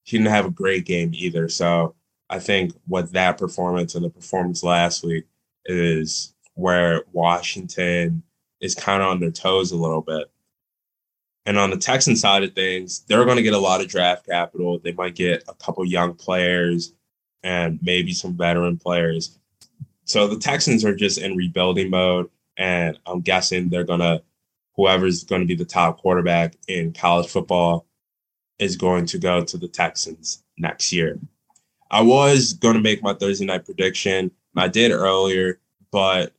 he 0.03 0.17
didn't 0.17 0.31
have 0.31 0.45
a 0.45 0.51
great 0.51 0.85
game 0.85 1.11
either. 1.13 1.49
So 1.49 1.95
I 2.29 2.39
think 2.39 2.73
with 2.87 3.11
that 3.11 3.37
performance 3.37 3.95
and 3.95 4.05
the 4.05 4.09
performance 4.09 4.63
last 4.63 5.03
week 5.03 5.25
is 5.65 6.33
where 6.55 7.03
Washington 7.11 8.23
is 8.61 8.75
kind 8.75 9.01
of 9.01 9.09
on 9.09 9.19
their 9.19 9.31
toes 9.31 9.71
a 9.71 9.77
little 9.77 10.01
bit. 10.01 10.31
And 11.45 11.57
on 11.57 11.71
the 11.71 11.77
Texan 11.77 12.15
side 12.15 12.43
of 12.43 12.53
things, 12.53 13.01
they're 13.07 13.25
going 13.25 13.37
to 13.37 13.43
get 13.43 13.53
a 13.53 13.59
lot 13.59 13.81
of 13.81 13.87
draft 13.87 14.27
capital. 14.27 14.79
They 14.79 14.91
might 14.91 15.15
get 15.15 15.43
a 15.47 15.55
couple 15.55 15.83
young 15.85 16.13
players 16.13 16.93
and 17.43 17.79
maybe 17.81 18.13
some 18.13 18.37
veteran 18.37 18.77
players. 18.77 19.39
So 20.05 20.27
the 20.27 20.37
Texans 20.37 20.85
are 20.85 20.95
just 20.95 21.17
in 21.17 21.35
rebuilding 21.35 21.89
mode. 21.89 22.29
And 22.57 22.99
I'm 23.07 23.21
guessing 23.21 23.69
they're 23.69 23.83
going 23.83 24.01
to, 24.01 24.21
whoever's 24.75 25.23
going 25.23 25.41
to 25.41 25.47
be 25.47 25.55
the 25.55 25.65
top 25.65 25.97
quarterback 25.99 26.55
in 26.67 26.93
college 26.93 27.27
football 27.27 27.87
is 28.61 28.77
going 28.77 29.05
to 29.07 29.17
go 29.17 29.43
to 29.43 29.57
the 29.57 29.67
Texans 29.67 30.43
next 30.57 30.93
year. 30.93 31.19
I 31.89 32.01
was 32.01 32.53
going 32.53 32.75
to 32.75 32.81
make 32.81 33.03
my 33.03 33.13
Thursday 33.13 33.45
night 33.45 33.65
prediction. 33.65 34.31
I 34.55 34.69
did 34.69 34.91
earlier, 34.91 35.59
but 35.91 36.33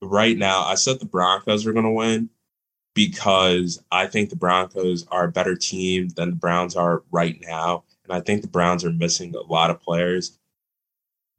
right 0.00 0.36
now 0.36 0.62
I 0.62 0.76
said 0.76 1.00
the 1.00 1.06
Broncos 1.06 1.66
are 1.66 1.72
going 1.72 1.84
to 1.86 1.90
win 1.90 2.30
because 2.94 3.82
I 3.90 4.06
think 4.06 4.30
the 4.30 4.36
Broncos 4.36 5.06
are 5.08 5.24
a 5.24 5.32
better 5.32 5.56
team 5.56 6.08
than 6.10 6.30
the 6.30 6.36
Browns 6.36 6.76
are 6.76 7.02
right 7.10 7.38
now. 7.40 7.84
And 8.04 8.12
I 8.12 8.20
think 8.20 8.42
the 8.42 8.48
Browns 8.48 8.84
are 8.84 8.90
missing 8.90 9.34
a 9.34 9.40
lot 9.40 9.70
of 9.70 9.80
players. 9.80 10.38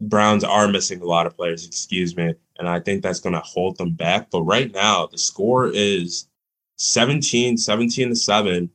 Browns 0.02 0.44
are 0.44 0.68
missing 0.68 1.02
a 1.02 1.06
lot 1.06 1.26
of 1.26 1.36
players, 1.36 1.66
excuse 1.66 2.16
me. 2.16 2.34
And 2.58 2.68
I 2.68 2.80
think 2.80 3.04
that's 3.04 3.20
going 3.20 3.34
to 3.34 3.42
hold 3.42 3.78
them 3.78 3.92
back. 3.92 4.32
But 4.32 4.44
right 4.44 4.74
now, 4.74 5.08
the 5.08 5.18
score 5.18 5.68
is 5.68 6.28
17, 6.78 7.58
17 7.58 8.10
to 8.10 8.16
7. 8.16 8.70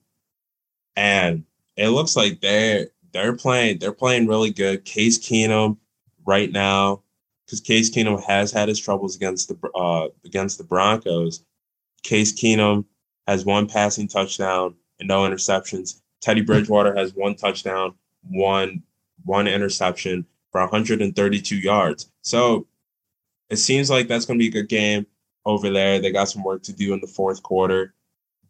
And 0.97 1.45
it 1.77 1.89
looks 1.89 2.17
like 2.17 2.41
they're 2.41 2.89
they're 3.13 3.37
playing, 3.37 3.79
they're 3.79 3.93
playing 3.93 4.27
really 4.27 4.51
good. 4.51 4.85
Case 4.85 5.19
Keenum 5.19 5.79
right 6.27 6.51
now, 6.51 7.03
because 7.47 7.61
Case 7.61 7.91
Keenum 7.91 8.23
has 8.25 8.53
had 8.53 8.69
his 8.69 8.81
troubles 8.81 9.17
against 9.17 9.49
the 9.49 9.69
uh 9.75 10.09
against 10.25 10.59
the 10.59 10.65
Broncos 10.65 11.45
Case 12.05 12.33
Keenum 12.33 12.85
has 13.27 13.45
one 13.45 13.67
passing 13.67 14.07
touchdown 14.07 14.75
and 15.01 15.09
no 15.09 15.23
interceptions. 15.23 16.01
Teddy 16.21 16.43
Bridgewater 16.43 16.95
has 16.95 17.15
one 17.15 17.35
touchdown, 17.35 17.95
one 18.23 18.83
one 19.25 19.49
interception 19.49 20.27
for 20.53 20.61
132 20.61 21.57
yards. 21.57 22.11
So 22.23 22.67
it 23.51 23.57
seems 23.57 23.91
like 23.91 24.07
that's 24.07 24.27
going 24.27 24.39
to 24.39 24.43
be 24.43 24.49
a 24.49 24.63
good 24.63 24.69
game 24.69 25.07
over 25.45 25.71
there. 25.71 25.99
They 25.99 26.13
got 26.13 26.29
some 26.29 26.45
work 26.45 26.63
to 26.65 26.73
do 26.73 26.93
in 26.93 27.01
the 27.01 27.07
fourth 27.07 27.43
quarter, 27.43 27.95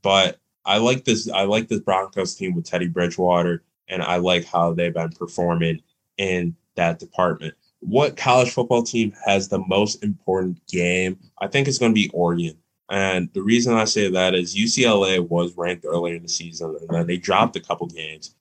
but 0.02 0.38
I 0.64 0.78
like 0.78 1.04
this. 1.04 1.28
I 1.30 1.44
like 1.44 1.68
this 1.68 1.80
Broncos 1.80 2.34
team 2.34 2.54
with 2.54 2.64
Teddy 2.64 2.88
Bridgewater, 2.88 3.62
and 3.88 4.02
I 4.02 4.16
like 4.16 4.44
how 4.44 4.72
they've 4.72 4.94
been 4.94 5.10
performing 5.10 5.82
in 6.16 6.56
that 6.76 6.98
department. 6.98 7.54
What 7.80 8.16
college 8.16 8.50
football 8.50 8.82
team 8.82 9.12
has 9.26 9.48
the 9.48 9.58
most 9.58 10.02
important 10.02 10.66
game? 10.66 11.18
I 11.38 11.48
think 11.48 11.68
it's 11.68 11.78
going 11.78 11.92
to 11.92 11.94
be 11.94 12.10
Oregon. 12.14 12.56
And 12.90 13.30
the 13.32 13.42
reason 13.42 13.74
I 13.74 13.84
say 13.84 14.10
that 14.10 14.34
is 14.34 14.54
UCLA 14.54 15.26
was 15.26 15.56
ranked 15.56 15.84
earlier 15.86 16.16
in 16.16 16.22
the 16.22 16.28
season 16.28 16.76
and 16.80 16.88
then 16.90 17.06
they 17.06 17.16
dropped 17.16 17.56
a 17.56 17.60
couple 17.60 17.86
games. 17.86 18.34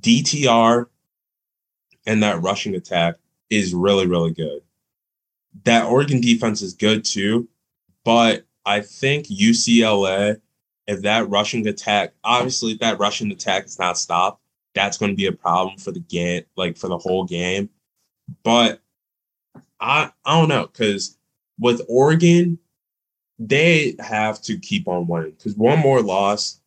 DTR 0.00 0.86
and 2.06 2.22
that 2.22 2.42
rushing 2.42 2.74
attack 2.74 3.16
is 3.50 3.74
really, 3.74 4.06
really 4.06 4.32
good. 4.32 4.62
That 5.64 5.86
Oregon 5.86 6.20
defense 6.20 6.62
is 6.62 6.74
good 6.74 7.04
too, 7.04 7.48
but 8.04 8.44
I 8.64 8.80
think 8.80 9.26
UCLA, 9.26 10.40
if 10.86 11.02
that 11.02 11.28
rushing 11.28 11.66
attack, 11.66 12.14
obviously, 12.22 12.72
if 12.72 12.78
that 12.80 12.98
rushing 12.98 13.30
attack 13.32 13.64
is 13.64 13.78
not 13.78 13.98
stopped, 13.98 14.40
that's 14.74 14.98
going 14.98 15.10
to 15.10 15.16
be 15.16 15.26
a 15.26 15.32
problem 15.32 15.78
for 15.78 15.92
the 15.92 16.00
game, 16.00 16.44
like 16.56 16.76
for 16.76 16.88
the 16.88 16.98
whole 16.98 17.24
game. 17.24 17.70
But 18.42 18.80
I, 19.80 20.10
I 20.24 20.40
don't 20.40 20.48
know, 20.48 20.66
because 20.66 21.16
with 21.58 21.80
Oregon, 21.88 22.58
they 23.38 23.96
have 23.98 24.40
to 24.42 24.58
keep 24.58 24.88
on 24.88 25.06
winning 25.06 25.32
because 25.32 25.56
one 25.56 25.78
more 25.78 26.02
loss 26.02 26.60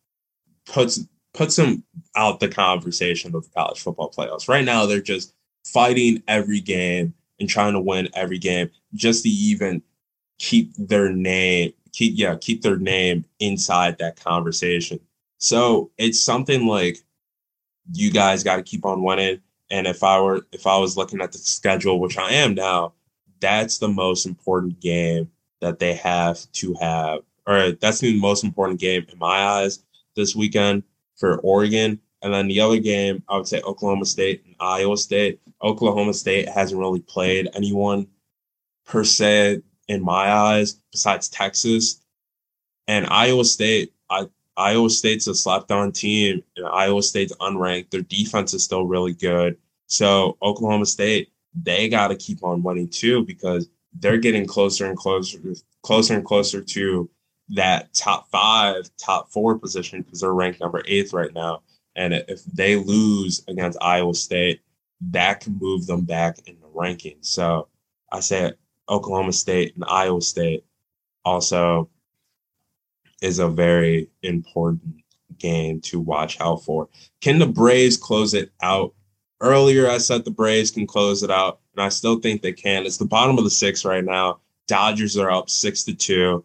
puts 0.66 1.00
puts 1.34 1.56
them 1.56 1.84
out 2.16 2.40
the 2.40 2.48
conversation 2.48 3.34
of 3.34 3.44
the 3.44 3.50
college 3.50 3.80
football 3.80 4.10
playoffs. 4.10 4.48
Right 4.48 4.64
now, 4.64 4.86
they're 4.86 5.00
just 5.00 5.34
fighting 5.64 6.22
every 6.26 6.60
game 6.60 7.14
and 7.38 7.48
trying 7.48 7.74
to 7.74 7.80
win 7.80 8.08
every 8.14 8.38
game 8.38 8.70
just 8.94 9.22
to 9.22 9.28
even 9.28 9.82
keep 10.38 10.72
their 10.76 11.10
name 11.12 11.72
keep 11.92 12.14
yeah 12.16 12.36
keep 12.36 12.62
their 12.62 12.76
name 12.76 13.24
inside 13.40 13.98
that 13.98 14.22
conversation. 14.22 15.00
So 15.38 15.90
it's 15.98 16.20
something 16.20 16.66
like 16.66 16.98
you 17.92 18.10
guys 18.10 18.44
got 18.44 18.56
to 18.56 18.62
keep 18.62 18.84
on 18.84 19.02
winning. 19.02 19.40
And 19.70 19.86
if 19.86 20.02
I 20.02 20.20
were 20.20 20.46
if 20.52 20.66
I 20.66 20.78
was 20.78 20.96
looking 20.96 21.20
at 21.20 21.32
the 21.32 21.38
schedule, 21.38 22.00
which 22.00 22.18
I 22.18 22.30
am 22.32 22.54
now, 22.54 22.94
that's 23.40 23.78
the 23.78 23.88
most 23.88 24.26
important 24.26 24.80
game 24.80 25.30
that 25.60 25.78
they 25.78 25.94
have 25.94 26.50
to 26.52 26.74
have, 26.80 27.20
or 27.46 27.72
that's 27.72 28.00
the 28.00 28.18
most 28.18 28.44
important 28.44 28.80
game 28.80 29.06
in 29.10 29.18
my 29.18 29.44
eyes 29.44 29.84
this 30.16 30.34
weekend 30.34 30.82
for 31.16 31.38
Oregon. 31.38 32.00
And 32.22 32.34
then 32.34 32.48
the 32.48 32.60
other 32.60 32.78
game, 32.78 33.22
I 33.28 33.36
would 33.36 33.46
say 33.46 33.60
Oklahoma 33.62 34.04
State 34.04 34.42
and 34.44 34.56
Iowa 34.58 34.96
State. 34.96 35.40
Oklahoma 35.62 36.14
State 36.14 36.48
hasn't 36.48 36.80
really 36.80 37.00
played 37.00 37.48
anyone 37.54 38.08
per 38.86 39.04
se 39.04 39.62
in 39.88 40.02
my 40.02 40.30
eyes 40.30 40.80
besides 40.92 41.28
Texas. 41.28 42.00
And 42.86 43.06
Iowa 43.06 43.44
State, 43.44 43.92
I, 44.08 44.28
Iowa 44.56 44.90
State's 44.90 45.26
a 45.26 45.34
slap-down 45.34 45.92
team, 45.92 46.42
and 46.56 46.66
Iowa 46.66 47.02
State's 47.02 47.34
unranked. 47.36 47.90
Their 47.90 48.02
defense 48.02 48.54
is 48.54 48.64
still 48.64 48.86
really 48.86 49.14
good. 49.14 49.56
So 49.86 50.36
Oklahoma 50.42 50.86
State, 50.86 51.32
they 51.54 51.88
got 51.88 52.08
to 52.08 52.16
keep 52.16 52.44
on 52.44 52.62
winning 52.62 52.88
too 52.88 53.24
because 53.24 53.68
they're 53.98 54.18
getting 54.18 54.46
closer 54.46 54.86
and 54.86 54.96
closer, 54.96 55.38
closer 55.82 56.14
and 56.14 56.24
closer 56.24 56.60
to 56.60 57.10
that 57.50 57.92
top 57.94 58.28
five, 58.30 58.90
top 58.98 59.30
four 59.30 59.58
position 59.58 60.02
because 60.02 60.20
they're 60.20 60.34
ranked 60.34 60.60
number 60.60 60.82
eighth 60.86 61.12
right 61.12 61.32
now. 61.32 61.62
And 61.96 62.12
if 62.14 62.44
they 62.44 62.76
lose 62.76 63.42
against 63.48 63.78
Iowa 63.80 64.14
State, 64.14 64.60
that 65.00 65.40
can 65.40 65.58
move 65.58 65.86
them 65.86 66.02
back 66.02 66.38
in 66.46 66.58
the 66.60 66.68
rankings. 66.68 67.26
So 67.26 67.68
I 68.12 68.20
say 68.20 68.52
Oklahoma 68.88 69.32
State 69.32 69.74
and 69.74 69.84
Iowa 69.86 70.20
State 70.22 70.64
also 71.24 71.90
is 73.20 73.38
a 73.38 73.48
very 73.48 74.08
important 74.22 74.82
game 75.38 75.80
to 75.80 76.00
watch 76.00 76.40
out 76.40 76.64
for. 76.64 76.88
Can 77.20 77.38
the 77.38 77.46
Braves 77.46 77.96
close 77.96 78.34
it 78.34 78.52
out? 78.62 78.94
Earlier, 79.40 79.88
I 79.88 79.98
said 79.98 80.24
the 80.24 80.30
Braves 80.30 80.70
can 80.70 80.86
close 80.86 81.22
it 81.22 81.30
out 81.30 81.60
and 81.74 81.84
I 81.84 81.90
still 81.90 82.18
think 82.18 82.42
they 82.42 82.52
can. 82.52 82.86
It's 82.86 82.96
the 82.96 83.04
bottom 83.04 83.38
of 83.38 83.44
the 83.44 83.50
six 83.50 83.84
right 83.84 84.04
now. 84.04 84.40
Dodgers 84.66 85.16
are 85.16 85.30
up 85.30 85.48
six 85.48 85.84
to 85.84 85.94
two. 85.94 86.44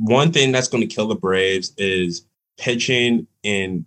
One 0.00 0.32
thing 0.32 0.52
that's 0.52 0.68
going 0.68 0.86
to 0.86 0.94
kill 0.94 1.06
the 1.06 1.14
Braves 1.14 1.72
is 1.78 2.26
pitching 2.58 3.26
in 3.42 3.86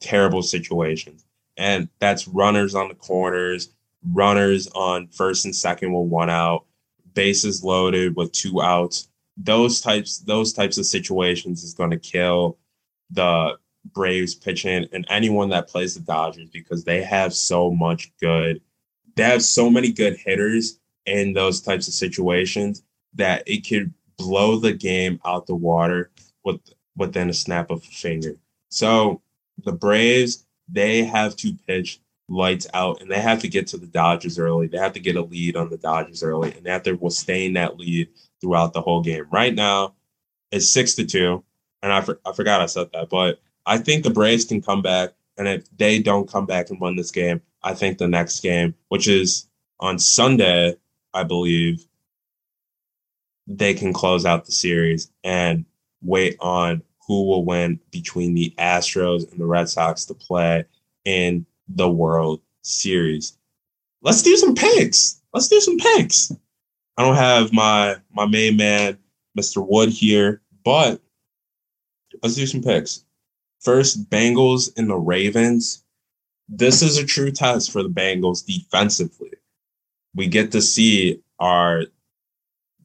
terrible 0.00 0.42
situations, 0.42 1.24
and 1.56 1.88
that's 1.98 2.28
runners 2.28 2.74
on 2.74 2.88
the 2.88 2.94
corners, 2.94 3.70
runners 4.12 4.66
on 4.74 5.08
first 5.08 5.44
and 5.44 5.54
second 5.54 5.92
with 5.92 6.10
one 6.10 6.28
out, 6.28 6.66
bases 7.14 7.64
loaded 7.64 8.16
with 8.16 8.32
two 8.32 8.62
outs. 8.62 9.08
Those 9.36 9.80
types, 9.80 10.18
those 10.18 10.52
types 10.52 10.78
of 10.78 10.86
situations 10.86 11.64
is 11.64 11.74
going 11.74 11.90
to 11.90 11.98
kill 11.98 12.58
the 13.10 13.56
Braves 13.92 14.34
pitching 14.34 14.86
and 14.92 15.04
anyone 15.08 15.50
that 15.50 15.68
plays 15.68 15.94
the 15.94 16.00
Dodgers 16.00 16.48
because 16.50 16.84
they 16.84 17.02
have 17.02 17.34
so 17.34 17.70
much 17.70 18.12
good 18.20 18.60
they 19.16 19.24
have 19.24 19.42
so 19.42 19.70
many 19.70 19.92
good 19.92 20.16
hitters 20.16 20.78
in 21.06 21.32
those 21.32 21.60
types 21.60 21.88
of 21.88 21.94
situations 21.94 22.82
that 23.14 23.42
it 23.46 23.66
could 23.66 23.92
blow 24.16 24.56
the 24.56 24.72
game 24.72 25.20
out 25.24 25.46
the 25.46 25.54
water 25.54 26.10
with 26.44 26.60
within 26.96 27.28
a 27.28 27.34
snap 27.34 27.70
of 27.70 27.78
a 27.78 27.86
finger. 27.86 28.36
So 28.70 29.20
the 29.64 29.72
Braves, 29.72 30.46
they 30.68 31.04
have 31.04 31.36
to 31.36 31.56
pitch 31.66 32.00
lights 32.28 32.66
out, 32.74 33.00
and 33.00 33.10
they 33.10 33.20
have 33.20 33.40
to 33.40 33.48
get 33.48 33.66
to 33.68 33.76
the 33.76 33.86
Dodgers 33.86 34.38
early. 34.38 34.66
They 34.66 34.78
have 34.78 34.94
to 34.94 35.00
get 35.00 35.16
a 35.16 35.22
lead 35.22 35.56
on 35.56 35.70
the 35.70 35.76
Dodgers 35.76 36.22
early, 36.22 36.52
and 36.52 36.64
they 36.64 36.70
have 36.70 36.82
to 36.84 36.98
sustain 36.98 37.54
that 37.54 37.78
lead 37.78 38.08
throughout 38.40 38.72
the 38.72 38.80
whole 38.80 39.02
game. 39.02 39.26
Right 39.30 39.54
now, 39.54 39.94
it's 40.50 40.68
six 40.68 40.94
to 40.94 41.04
two, 41.04 41.44
and 41.82 41.92
I, 41.92 42.00
for, 42.00 42.20
I 42.24 42.32
forgot 42.32 42.60
I 42.60 42.66
said 42.66 42.88
that, 42.92 43.10
but 43.10 43.40
I 43.66 43.78
think 43.78 44.04
the 44.04 44.10
Braves 44.10 44.44
can 44.44 44.62
come 44.62 44.82
back, 44.82 45.10
and 45.36 45.48
if 45.48 45.64
they 45.76 45.98
don't 45.98 46.30
come 46.30 46.46
back 46.46 46.70
and 46.70 46.80
win 46.80 46.96
this 46.96 47.10
game, 47.10 47.40
I 47.62 47.74
think 47.74 47.98
the 47.98 48.08
next 48.08 48.40
game, 48.40 48.74
which 48.88 49.08
is 49.08 49.48
on 49.80 49.98
Sunday, 49.98 50.76
I 51.12 51.24
believe, 51.24 51.86
they 53.46 53.74
can 53.74 53.92
close 53.92 54.24
out 54.24 54.46
the 54.46 54.52
series 54.52 55.10
and 55.22 55.64
wait 56.02 56.36
on 56.40 56.82
who 57.06 57.26
will 57.26 57.44
win 57.44 57.80
between 57.90 58.34
the 58.34 58.54
Astros 58.58 59.30
and 59.30 59.38
the 59.38 59.46
Red 59.46 59.68
Sox 59.68 60.06
to 60.06 60.14
play 60.14 60.64
in 61.04 61.44
the 61.68 61.88
World 61.90 62.40
Series. 62.62 63.38
Let's 64.02 64.22
do 64.22 64.36
some 64.36 64.54
picks. 64.54 65.20
Let's 65.32 65.48
do 65.48 65.60
some 65.60 65.78
picks. 65.78 66.32
I 66.96 67.02
don't 67.02 67.16
have 67.16 67.52
my 67.52 67.96
my 68.12 68.26
main 68.26 68.56
man, 68.56 68.98
Mr. 69.38 69.66
Wood 69.66 69.88
here, 69.88 70.42
but 70.64 71.00
let's 72.22 72.34
do 72.34 72.46
some 72.46 72.62
picks. 72.62 73.04
First, 73.60 74.08
Bengals 74.10 74.70
and 74.76 74.88
the 74.88 74.96
Ravens. 74.96 75.84
This 76.48 76.82
is 76.82 76.98
a 76.98 77.06
true 77.06 77.30
test 77.30 77.72
for 77.72 77.82
the 77.82 77.88
Bengals 77.88 78.44
defensively. 78.44 79.30
We 80.14 80.26
get 80.26 80.52
to 80.52 80.62
see 80.62 81.22
our 81.38 81.84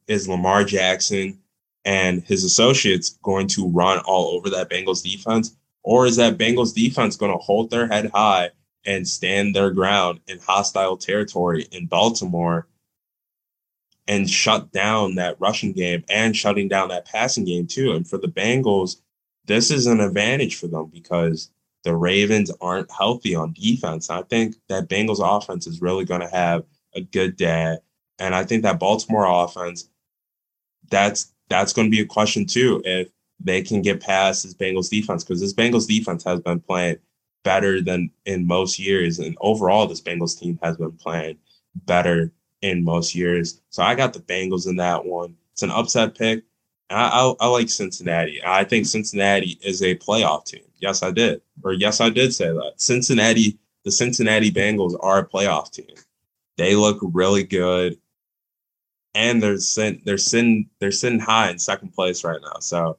is 0.07 0.27
Lamar 0.27 0.63
Jackson 0.63 1.39
and 1.85 2.23
his 2.23 2.43
associates 2.43 3.17
going 3.21 3.47
to 3.47 3.67
run 3.69 3.99
all 3.99 4.29
over 4.35 4.49
that 4.49 4.69
Bengals 4.69 5.03
defense? 5.03 5.55
Or 5.83 6.05
is 6.05 6.17
that 6.17 6.37
Bengals 6.37 6.73
defense 6.73 7.15
going 7.15 7.31
to 7.31 7.37
hold 7.37 7.69
their 7.69 7.87
head 7.87 8.11
high 8.13 8.49
and 8.85 9.07
stand 9.07 9.55
their 9.55 9.71
ground 9.71 10.19
in 10.27 10.39
hostile 10.39 10.97
territory 10.97 11.67
in 11.71 11.87
Baltimore 11.87 12.67
and 14.07 14.29
shut 14.29 14.71
down 14.71 15.15
that 15.15 15.39
rushing 15.39 15.73
game 15.73 16.03
and 16.09 16.35
shutting 16.35 16.67
down 16.67 16.89
that 16.89 17.05
passing 17.05 17.45
game 17.45 17.67
too? 17.67 17.91
And 17.91 18.07
for 18.07 18.17
the 18.17 18.27
Bengals, 18.27 18.97
this 19.45 19.71
is 19.71 19.85
an 19.85 19.99
advantage 19.99 20.55
for 20.55 20.67
them 20.67 20.87
because 20.91 21.51
the 21.83 21.95
Ravens 21.95 22.51
aren't 22.61 22.91
healthy 22.91 23.35
on 23.35 23.53
defense. 23.53 24.09
I 24.09 24.23
think 24.23 24.55
that 24.67 24.89
Bengals 24.89 25.21
offense 25.21 25.67
is 25.67 25.81
really 25.81 26.05
going 26.05 26.21
to 26.21 26.27
have 26.27 26.65
a 26.93 27.01
good 27.01 27.37
day. 27.37 27.77
And 28.17 28.35
I 28.35 28.43
think 28.43 28.63
that 28.63 28.79
Baltimore 28.79 29.25
offense 29.25 29.89
that's 30.89 31.33
that's 31.49 31.73
going 31.73 31.87
to 31.87 31.91
be 31.91 32.01
a 32.01 32.05
question 32.05 32.45
too 32.45 32.81
if 32.85 33.09
they 33.39 33.61
can 33.61 33.81
get 33.81 34.01
past 34.01 34.43
this 34.43 34.53
Bengals 34.53 34.89
defense 34.89 35.23
because 35.23 35.39
this 35.39 35.53
Bengals 35.53 35.87
defense 35.87 36.23
has 36.23 36.39
been 36.41 36.59
playing 36.59 36.97
better 37.43 37.81
than 37.81 38.11
in 38.25 38.45
most 38.45 38.79
years, 38.79 39.19
and 39.19 39.37
overall 39.41 39.87
this 39.87 40.01
Bengals 40.01 40.39
team 40.39 40.59
has 40.61 40.77
been 40.77 40.91
playing 40.93 41.37
better 41.85 42.31
in 42.61 42.83
most 42.83 43.15
years. 43.15 43.61
So 43.69 43.83
I 43.83 43.95
got 43.95 44.13
the 44.13 44.19
Bengals 44.19 44.67
in 44.67 44.75
that 44.77 45.05
one. 45.05 45.35
It's 45.53 45.63
an 45.63 45.71
upset 45.71 46.17
pick. 46.17 46.43
I, 46.89 47.07
I, 47.07 47.33
I 47.39 47.47
like 47.47 47.69
Cincinnati. 47.69 48.41
I 48.45 48.63
think 48.63 48.85
Cincinnati 48.85 49.59
is 49.61 49.81
a 49.81 49.95
playoff 49.95 50.45
team. 50.45 50.63
Yes, 50.79 51.03
I 51.03 51.11
did, 51.11 51.41
or 51.63 51.73
yes, 51.73 52.01
I 52.01 52.09
did 52.09 52.33
say 52.33 52.47
that. 52.47 52.73
Cincinnati, 52.77 53.59
the 53.83 53.91
Cincinnati 53.91 54.51
Bengals 54.51 54.97
are 55.01 55.19
a 55.19 55.27
playoff 55.27 55.71
team. 55.71 55.95
They 56.57 56.75
look 56.75 56.99
really 57.01 57.43
good 57.43 57.97
and 59.15 59.41
they're 59.41 59.57
sitting 59.57 60.01
they're 60.05 60.17
sitting 60.17 60.69
they're 60.79 60.91
sitting 60.91 61.19
high 61.19 61.49
in 61.49 61.59
second 61.59 61.93
place 61.93 62.23
right 62.23 62.41
now. 62.41 62.59
So 62.59 62.97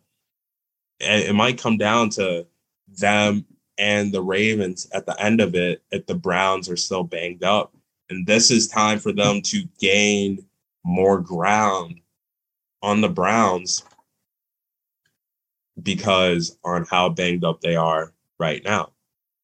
it, 0.98 1.30
it 1.30 1.34
might 1.34 1.58
come 1.58 1.76
down 1.76 2.10
to 2.10 2.46
them 2.88 3.44
and 3.80 4.12
the 4.12 4.22
Ravens 4.22 4.86
at 4.92 5.06
the 5.06 5.18
end 5.20 5.40
of 5.40 5.54
it 5.54 5.82
if 5.90 6.06
the 6.06 6.14
Browns 6.14 6.68
are 6.68 6.76
still 6.76 7.02
banged 7.02 7.42
up. 7.42 7.74
And 8.10 8.26
this 8.26 8.50
is 8.50 8.68
time 8.68 8.98
for 8.98 9.10
them 9.10 9.40
to 9.42 9.64
gain 9.80 10.44
more 10.84 11.18
ground 11.18 12.00
on 12.82 13.00
the 13.00 13.08
Browns 13.08 13.82
because 15.82 16.58
on 16.62 16.84
how 16.84 17.08
banged 17.08 17.42
up 17.42 17.62
they 17.62 17.74
are 17.74 18.12
right 18.38 18.62
now. 18.62 18.92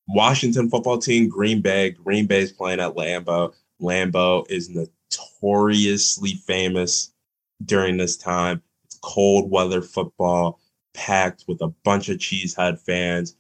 Washington 0.09 0.69
football 0.69 0.99
team, 0.99 1.29
Green 1.29 1.63
Bay. 1.63 1.91
Green 1.91 2.27
Bay's 2.27 2.53
playing 2.53 2.81
at 2.81 2.95
Lambeau. 2.95 3.55
Lambeau 3.81 4.49
is 4.51 4.69
notoriously 4.69 6.35
famous 6.47 7.13
during 7.65 7.97
this 7.97 8.19
time. 8.19 8.63
It's 8.85 8.99
cold 9.03 9.51
weather 9.51 9.81
football, 9.81 10.61
packed 10.95 11.45
with 11.49 11.63
a 11.63 11.69
bunch 11.85 12.11
of 12.11 12.19
cheesehead 12.19 12.79
fans. 12.81 13.35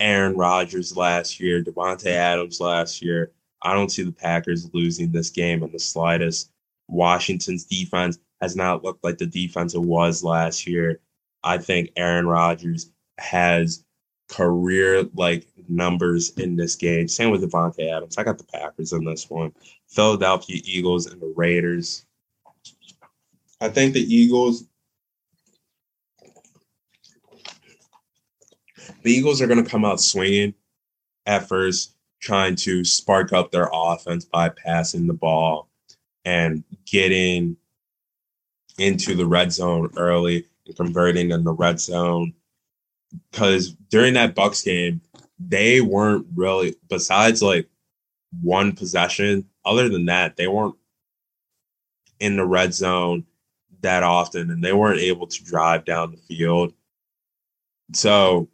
Aaron 0.00 0.36
Rodgers 0.36 0.96
last 0.96 1.40
year, 1.40 1.62
Davante 1.62 2.04
mm-hmm. 2.04 2.08
Adams 2.08 2.60
last 2.60 3.02
year. 3.02 3.32
I 3.62 3.74
don't 3.74 3.90
see 3.90 4.04
the 4.04 4.12
Packers 4.12 4.72
losing 4.72 5.10
this 5.10 5.30
game 5.30 5.62
in 5.62 5.72
the 5.72 5.78
slightest. 5.78 6.50
Washington's 6.86 7.64
defense 7.64 8.18
has 8.40 8.54
not 8.54 8.84
looked 8.84 9.02
like 9.02 9.18
the 9.18 9.26
defense 9.26 9.74
it 9.74 9.82
was 9.82 10.22
last 10.22 10.66
year. 10.66 11.00
I 11.42 11.58
think 11.58 11.90
Aaron 11.96 12.26
Rodgers 12.26 12.92
has 13.18 13.84
career 14.28 15.04
like 15.14 15.48
numbers 15.68 16.30
in 16.36 16.56
this 16.56 16.76
game. 16.76 17.08
Same 17.08 17.30
with 17.30 17.42
Davante 17.42 17.90
Adams. 17.90 18.16
I 18.16 18.24
got 18.24 18.38
the 18.38 18.44
Packers 18.44 18.92
in 18.92 19.04
this 19.04 19.28
one. 19.28 19.52
Philadelphia 19.88 20.60
Eagles 20.64 21.06
and 21.06 21.20
the 21.20 21.32
Raiders. 21.36 22.04
I 23.60 23.68
think 23.68 23.94
the 23.94 24.14
Eagles. 24.14 24.64
The 29.02 29.12
Eagles 29.12 29.40
are 29.40 29.46
going 29.46 29.62
to 29.62 29.70
come 29.70 29.84
out 29.84 30.00
swinging 30.00 30.54
at 31.26 31.48
first, 31.48 31.94
trying 32.20 32.56
to 32.56 32.84
spark 32.84 33.32
up 33.32 33.50
their 33.50 33.70
offense 33.72 34.24
by 34.24 34.48
passing 34.48 35.06
the 35.06 35.14
ball 35.14 35.68
and 36.24 36.64
getting 36.84 37.56
into 38.78 39.14
the 39.14 39.26
red 39.26 39.52
zone 39.52 39.90
early 39.96 40.46
and 40.66 40.76
converting 40.76 41.30
in 41.30 41.44
the 41.44 41.52
red 41.52 41.80
zone 41.80 42.32
because 43.30 43.70
during 43.90 44.14
that 44.14 44.34
Bucks 44.34 44.62
game, 44.62 45.00
they 45.38 45.80
weren't 45.80 46.26
really 46.34 46.76
besides 46.88 47.42
like 47.42 47.68
one 48.42 48.72
possession. 48.72 49.46
Other 49.64 49.88
than 49.88 50.06
that, 50.06 50.36
they 50.36 50.48
weren't 50.48 50.76
in 52.20 52.36
the 52.36 52.46
red 52.46 52.74
zone 52.74 53.24
that 53.80 54.02
often, 54.02 54.50
and 54.50 54.62
they 54.62 54.72
weren't 54.72 55.00
able 55.00 55.26
to 55.26 55.44
drive 55.44 55.84
down 55.84 56.10
the 56.10 56.16
field. 56.16 56.74
So, 57.94 58.48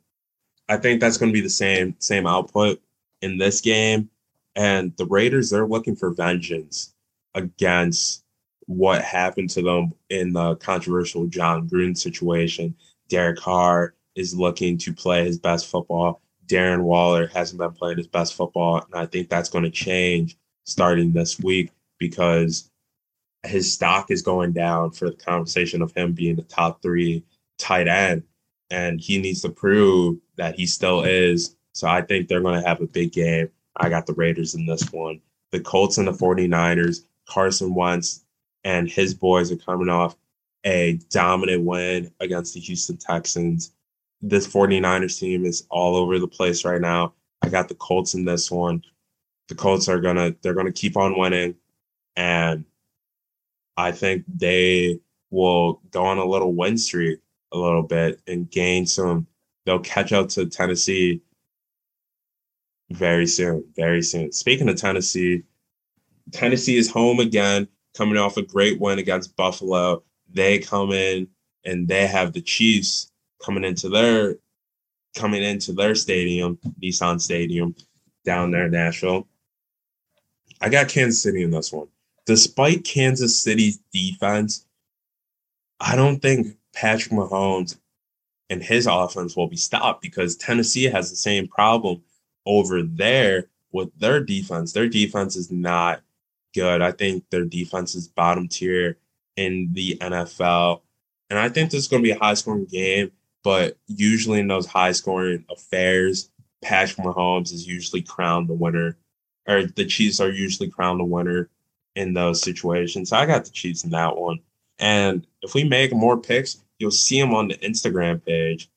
I 0.68 0.76
think 0.76 1.00
that's 1.00 1.18
going 1.18 1.30
to 1.30 1.34
be 1.36 1.40
the 1.40 1.50
same 1.50 1.94
same 1.98 2.26
output 2.26 2.80
in 3.22 3.38
this 3.38 3.60
game. 3.60 4.10
And 4.56 4.96
the 4.96 5.06
Raiders, 5.06 5.50
they're 5.50 5.66
looking 5.66 5.96
for 5.96 6.10
vengeance 6.10 6.94
against 7.34 8.22
what 8.66 9.02
happened 9.02 9.50
to 9.50 9.62
them 9.62 9.92
in 10.10 10.32
the 10.32 10.56
controversial 10.56 11.26
Jon 11.26 11.68
Gruden 11.68 11.96
situation. 11.96 12.74
Derek 13.08 13.38
Carr 13.38 13.94
is 14.14 14.34
looking 14.34 14.78
to 14.78 14.92
play 14.92 15.24
his 15.24 15.38
best 15.38 15.66
football. 15.66 16.22
Darren 16.46 16.82
Waller 16.82 17.26
hasn't 17.26 17.58
been 17.58 17.72
playing 17.72 17.98
his 17.98 18.06
best 18.06 18.34
football. 18.34 18.76
And 18.76 18.94
I 18.94 19.06
think 19.06 19.28
that's 19.28 19.48
going 19.48 19.64
to 19.64 19.70
change 19.70 20.36
starting 20.64 21.12
this 21.12 21.38
week 21.40 21.70
because 21.98 22.70
his 23.44 23.72
stock 23.72 24.10
is 24.10 24.22
going 24.22 24.52
down 24.52 24.90
for 24.90 25.10
the 25.10 25.16
conversation 25.16 25.82
of 25.82 25.92
him 25.92 26.12
being 26.12 26.36
the 26.36 26.42
top 26.42 26.80
three 26.82 27.24
tight 27.58 27.88
end. 27.88 28.22
And 28.70 29.00
he 29.00 29.18
needs 29.18 29.42
to 29.42 29.48
prove 29.48 30.18
that 30.36 30.56
he 30.56 30.66
still 30.66 31.02
is. 31.02 31.56
So 31.72 31.88
I 31.88 32.02
think 32.02 32.28
they're 32.28 32.40
going 32.40 32.60
to 32.60 32.66
have 32.66 32.80
a 32.80 32.86
big 32.86 33.12
game. 33.12 33.50
I 33.76 33.88
got 33.88 34.06
the 34.06 34.14
Raiders 34.14 34.54
in 34.54 34.66
this 34.66 34.92
one. 34.92 35.20
The 35.50 35.60
Colts 35.60 35.98
and 35.98 36.08
the 36.08 36.12
49ers, 36.12 37.04
Carson 37.28 37.74
Wentz 37.74 38.24
and 38.64 38.88
his 38.88 39.14
boys 39.14 39.52
are 39.52 39.56
coming 39.56 39.88
off 39.88 40.16
a 40.64 40.98
dominant 41.10 41.64
win 41.64 42.10
against 42.20 42.54
the 42.54 42.60
Houston 42.60 42.96
Texans 42.96 43.72
this 44.24 44.46
49ers 44.46 45.18
team 45.20 45.44
is 45.44 45.66
all 45.70 45.96
over 45.96 46.18
the 46.18 46.26
place 46.26 46.64
right 46.64 46.80
now. 46.80 47.12
I 47.42 47.50
got 47.50 47.68
the 47.68 47.74
Colts 47.74 48.14
in 48.14 48.24
this 48.24 48.50
one. 48.50 48.82
The 49.48 49.54
Colts 49.54 49.88
are 49.88 50.00
gonna 50.00 50.34
they're 50.40 50.54
gonna 50.54 50.72
keep 50.72 50.96
on 50.96 51.18
winning, 51.18 51.56
and 52.16 52.64
I 53.76 53.92
think 53.92 54.24
they 54.26 55.00
will 55.30 55.82
go 55.90 56.06
on 56.06 56.18
a 56.18 56.24
little 56.24 56.54
win 56.54 56.78
streak 56.78 57.20
a 57.54 57.58
little 57.58 57.82
bit 57.82 58.20
and 58.26 58.50
gain 58.50 58.84
some. 58.86 59.26
They'll 59.64 59.78
catch 59.78 60.12
up 60.12 60.28
to 60.30 60.46
Tennessee 60.46 61.22
very 62.90 63.26
soon, 63.26 63.64
very 63.74 64.02
soon. 64.02 64.32
Speaking 64.32 64.68
of 64.68 64.76
Tennessee, 64.76 65.44
Tennessee 66.32 66.76
is 66.76 66.90
home 66.90 67.20
again, 67.20 67.68
coming 67.96 68.18
off 68.18 68.36
a 68.36 68.42
great 68.42 68.80
win 68.80 68.98
against 68.98 69.36
Buffalo. 69.36 70.02
They 70.32 70.58
come 70.58 70.92
in 70.92 71.28
and 71.64 71.88
they 71.88 72.06
have 72.06 72.32
the 72.32 72.42
Chiefs 72.42 73.10
coming 73.42 73.64
into 73.64 73.88
their 73.88 74.36
coming 75.14 75.44
into 75.44 75.72
their 75.72 75.94
stadium, 75.94 76.58
Nissan 76.82 77.20
Stadium, 77.20 77.76
down 78.24 78.50
there 78.50 78.66
in 78.66 78.72
Nashville. 78.72 79.28
I 80.60 80.68
got 80.68 80.88
Kansas 80.88 81.22
City 81.22 81.44
in 81.44 81.52
this 81.52 81.72
one. 81.72 81.86
Despite 82.26 82.84
Kansas 82.84 83.40
City's 83.40 83.78
defense, 83.92 84.66
I 85.78 85.94
don't 85.94 86.20
think 86.20 86.56
Patrick 86.74 87.12
Mahomes 87.12 87.76
and 88.50 88.62
his 88.62 88.86
offense 88.86 89.36
will 89.36 89.46
be 89.46 89.56
stopped 89.56 90.02
because 90.02 90.36
Tennessee 90.36 90.84
has 90.84 91.10
the 91.10 91.16
same 91.16 91.48
problem 91.48 92.02
over 92.46 92.82
there 92.82 93.46
with 93.72 93.90
their 93.98 94.20
defense. 94.20 94.72
Their 94.72 94.88
defense 94.88 95.36
is 95.36 95.50
not 95.50 96.02
good. 96.54 96.82
I 96.82 96.92
think 96.92 97.24
their 97.30 97.44
defense 97.44 97.94
is 97.94 98.08
bottom 98.08 98.48
tier 98.48 98.98
in 99.36 99.70
the 99.72 99.96
NFL. 100.00 100.82
And 101.30 101.38
I 101.38 101.48
think 101.48 101.70
this 101.70 101.80
is 101.80 101.88
going 101.88 102.02
to 102.02 102.06
be 102.06 102.12
a 102.12 102.18
high 102.18 102.34
scoring 102.34 102.66
game, 102.66 103.10
but 103.42 103.76
usually 103.86 104.40
in 104.40 104.46
those 104.46 104.66
high 104.66 104.92
scoring 104.92 105.44
affairs, 105.50 106.30
Patrick 106.62 107.04
Mahomes 107.04 107.52
is 107.52 107.66
usually 107.66 108.02
crowned 108.02 108.48
the 108.48 108.54
winner, 108.54 108.96
or 109.46 109.64
the 109.66 109.84
Chiefs 109.84 110.20
are 110.20 110.30
usually 110.30 110.70
crowned 110.70 111.00
the 111.00 111.04
winner 111.04 111.50
in 111.96 112.14
those 112.14 112.40
situations. 112.40 113.10
So 113.10 113.16
I 113.16 113.26
got 113.26 113.44
the 113.44 113.50
Chiefs 113.50 113.84
in 113.84 113.90
that 113.90 114.16
one. 114.16 114.40
And 114.78 115.26
if 115.42 115.54
we 115.54 115.64
make 115.64 115.92
more 115.92 116.16
picks, 116.16 116.63
you'll 116.78 116.90
see 116.90 117.18
him 117.18 117.34
on 117.34 117.48
the 117.48 117.54
Instagram 117.56 118.24
page. 118.24 118.70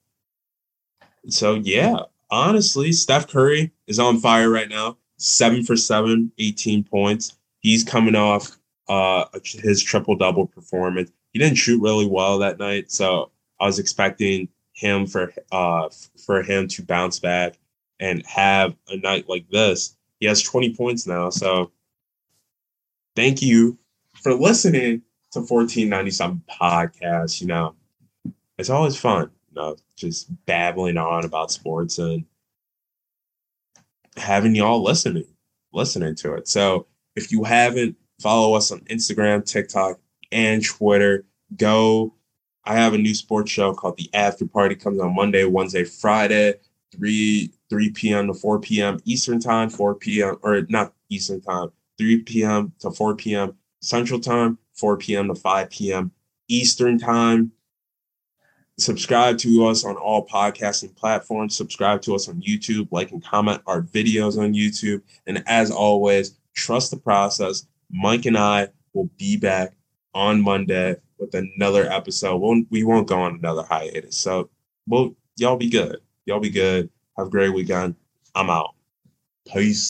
So 1.29 1.55
yeah, 1.55 1.97
honestly, 2.29 2.91
Steph 2.91 3.27
Curry 3.27 3.71
is 3.87 3.99
on 3.99 4.19
fire 4.19 4.49
right 4.49 4.69
now. 4.69 4.97
Seven 5.17 5.63
for 5.63 5.75
seven, 5.75 6.31
18 6.37 6.83
points. 6.83 7.37
He's 7.59 7.83
coming 7.83 8.15
off 8.15 8.57
uh, 8.87 9.25
his 9.43 9.81
triple 9.83 10.15
double 10.15 10.47
performance. 10.47 11.11
He 11.33 11.39
didn't 11.39 11.57
shoot 11.57 11.81
really 11.81 12.07
well 12.07 12.39
that 12.39 12.59
night, 12.59 12.91
so 12.91 13.31
I 13.59 13.65
was 13.65 13.79
expecting 13.79 14.47
him 14.73 15.07
for 15.07 15.33
uh, 15.51 15.89
for 16.25 16.43
him 16.43 16.67
to 16.69 16.83
bounce 16.83 17.19
back 17.19 17.57
and 17.99 18.25
have 18.25 18.75
a 18.89 18.97
night 18.97 19.27
like 19.27 19.49
this. 19.49 19.95
He 20.19 20.27
has 20.27 20.41
20 20.41 20.75
points 20.75 21.07
now, 21.07 21.29
so 21.29 21.71
thank 23.15 23.41
you 23.41 23.77
for 24.21 24.33
listening 24.33 25.01
to 25.31 25.39
1497 25.39 26.43
podcast. 26.59 27.41
You 27.41 27.47
know, 27.47 27.75
it's 28.57 28.69
always 28.69 28.95
fun, 28.97 29.29
you 29.49 29.55
know, 29.55 29.75
just 29.95 30.29
babbling 30.45 30.97
on 30.97 31.25
about 31.25 31.51
sports 31.51 31.97
and 31.99 32.25
having 34.15 34.55
y'all 34.55 34.83
listening, 34.83 35.27
listening 35.73 36.15
to 36.15 36.33
it. 36.33 36.47
So 36.47 36.87
if 37.15 37.31
you 37.31 37.43
haven't, 37.43 37.95
follow 38.19 38.55
us 38.55 38.71
on 38.71 38.79
Instagram, 38.81 39.45
TikTok, 39.45 39.99
and 40.31 40.63
Twitter. 40.63 41.25
Go. 41.55 42.13
I 42.65 42.73
have 42.75 42.93
a 42.93 42.97
new 42.97 43.15
sports 43.15 43.49
show 43.49 43.73
called 43.73 43.95
The 43.97 44.09
After 44.13 44.45
Party. 44.45 44.75
Comes 44.75 44.99
on 44.99 45.15
Monday, 45.15 45.45
Wednesday, 45.45 45.85
Friday, 45.85 46.55
3 46.91 47.51
3 47.69 47.89
p.m. 47.91 48.27
to 48.27 48.33
4 48.33 48.59
p.m. 48.59 48.99
Eastern 49.05 49.39
time, 49.39 49.69
4 49.69 49.95
p.m. 49.95 50.37
or 50.41 50.61
not 50.69 50.93
Eastern 51.09 51.41
time, 51.41 51.69
3 51.97 52.23
p.m. 52.23 52.73
to 52.79 52.91
4 52.91 53.15
p.m. 53.15 53.55
Central 53.81 54.19
time, 54.19 54.57
4 54.73 54.97
p.m. 54.97 55.27
to 55.27 55.35
5 55.35 55.69
p.m. 55.69 56.11
Eastern 56.49 56.97
time. 56.97 57.51
Subscribe 58.79 59.39
to 59.39 59.65
us 59.65 59.83
on 59.83 59.95
all 59.95 60.27
podcasting 60.27 60.95
platforms. 60.95 61.57
Subscribe 61.57 62.01
to 62.03 62.13
us 62.13 62.27
on 62.29 62.41
YouTube. 62.41 62.87
Like 62.91 63.11
and 63.11 63.23
comment 63.23 63.61
our 63.65 63.81
videos 63.81 64.37
on 64.37 64.53
YouTube. 64.53 65.01
And 65.25 65.43
as 65.47 65.71
always, 65.71 66.37
trust 66.53 66.91
the 66.91 66.97
process. 66.97 67.65
Mike 67.91 68.25
and 68.25 68.37
I 68.37 68.67
will 68.93 69.09
be 69.17 69.35
back 69.37 69.73
on 70.13 70.41
Monday 70.41 70.95
with 71.17 71.33
another 71.33 71.91
episode. 71.91 72.37
We'll, 72.37 72.63
we 72.69 72.83
won't 72.83 73.07
go 73.07 73.19
on 73.19 73.35
another 73.35 73.63
hiatus. 73.63 74.15
So, 74.15 74.49
well, 74.85 75.15
y'all 75.37 75.57
be 75.57 75.69
good. 75.69 75.97
Y'all 76.25 76.39
be 76.39 76.49
good. 76.49 76.89
Have 77.17 77.27
a 77.27 77.29
great 77.31 77.53
weekend. 77.53 77.95
I'm 78.35 78.49
out. 78.49 78.75
Peace. 79.51 79.85